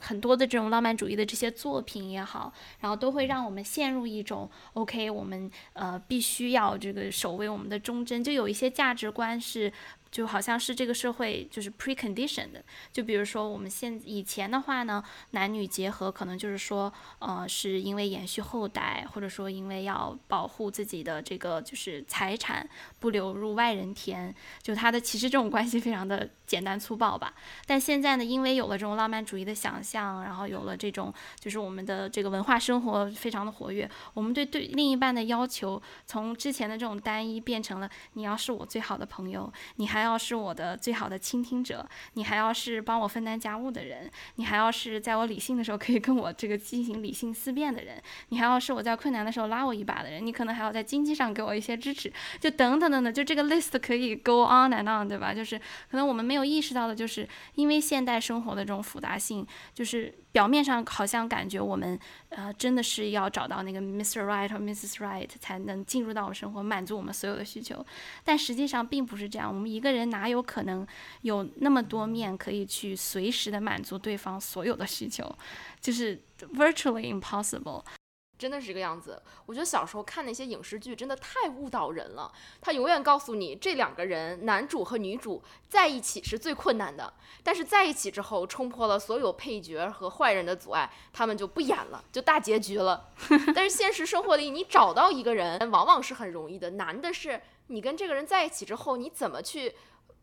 [0.00, 9.72] 很多的这种浪漫主义的这些作品也好，然后都会让我们陷入一种 OK，我们呃必须要这个守卫我们的忠贞，就有一些价值观是
[10.12, 12.62] 就好像是这个社会就是 precondition 的。
[12.92, 22.68] 就比如说我们现以前的话呢，男女结合可能就是说，呃，是因为延续后代，或者说因为要保护自己的这个就是财产
[23.00, 24.32] 不流入外人田，
[24.62, 27.34] 就他的其实这种关系非常的简单粗暴吧。
[27.66, 55.32] 但现在呢，因为有了这种浪漫主义的想象，然后有了这种就是我们的这个文化生活非常的活跃，我们对对另一半的要求从之前的这种单一变成了你要是我最好的朋友，你还还要是我的最好的倾听者，你还要是帮我分担家务的人，你还要是在我理性的时候可以跟我这个进行理性思辨的人，你还要是我在困难的时候拉我一把的人，你可能还要在经济上给我一些支持，就等等等等，就这个 list 可以 go on and on，对吧？
[55.32, 61.98] 就是可能我们没有意识到的，就是因为现代生活的这种复杂性，就是表面上好像感觉我们
[62.30, 64.24] 呃真的是要找到那个 Mr.
[64.24, 64.94] Right 或 Mrs.
[64.96, 67.84] Right 才能进入到我们生活，满足我们所有的需求，
[68.24, 69.48] 但实际上并不是这样。
[69.48, 70.86] 我们一个人哪有可能
[71.20, 75.30] 有那么多面可以去随时的满足对方所有的需求？
[75.80, 76.20] 就是
[76.54, 77.84] virtually impossible。
[78.42, 79.22] 真的是这个样子。
[79.46, 82.32] 我觉得小时候看那些影视剧真的太误导人了。
[82.60, 87.14] 他永远告诉你，这两个人，男主和女主在一起是最困难的，
[87.44, 93.10] 但是在一起之后，冲破了所有配角和坏人的阻碍，他们就不演了，就大结局了。
[93.54, 99.72] 但是现实生活里，你找到一个人往往是很容易的，难的是你跟这个人在一起之后，你怎么去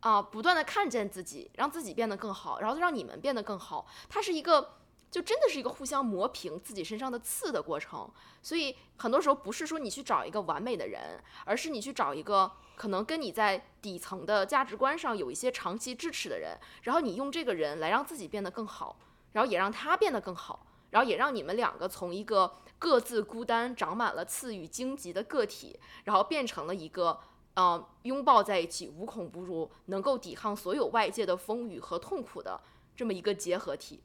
[0.02, 3.88] 啊、不断的看见自己，让自己变得更好，然后让你们变得更好。
[4.10, 4.76] 它是一个。
[5.12, 8.10] 就真的是一个互相磨平自己身上的刺的过程，
[8.44, 19.00] 所以很多时候不是说你去找一个完美的人，而是你去找一个可能跟你在底层的价值观上有一些长期支持的人，然后你用这个人来让自己变得更好，
[19.34, 27.20] 然后也让他变得更好，然后也让你们两个从一个各自孤单、长满了刺与荆棘的个体，然后变成了一个
[27.56, 32.62] 呃拥抱在一起、无孔不入、能够抵抗所有外界的风雨和痛苦的
[32.96, 34.00] 这么一个结合体。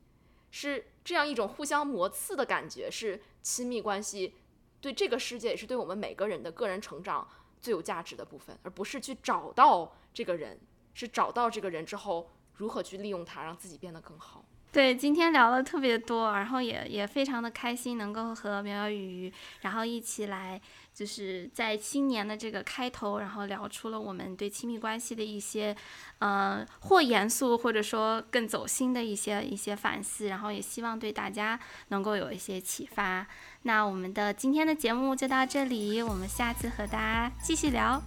[0.56, 4.36] 是这样一种互相磨刺的感觉，是亲密关系
[4.80, 7.28] 对这个世界，也是对我们每个人的个人成长
[7.60, 10.56] 最有价值的部分，而不是去找到这个人，
[10.94, 14.44] 是找到这个人之后如何去利用他，让自己变得更好。
[14.74, 20.60] 对，今天聊了特别多，然后也也非常的开心，能够和苗苗鱼，然后一起来，
[20.92, 25.76] 就是在新年的这个开头，然后聊出了我们对亲密关系的一些，
[26.18, 31.56] 呃，或严肃或者说更走心的一些一些反思，然后也希望对大家
[31.90, 33.24] 能够有一些启发。
[33.62, 38.02] 那我们的今天的节目就到这里，我们下次和大家继续聊，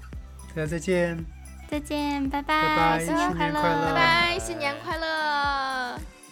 [0.53, 1.17] 大家再见。
[1.69, 6.16] 再见，拜拜拜新年快乐拜拜，新年快乐！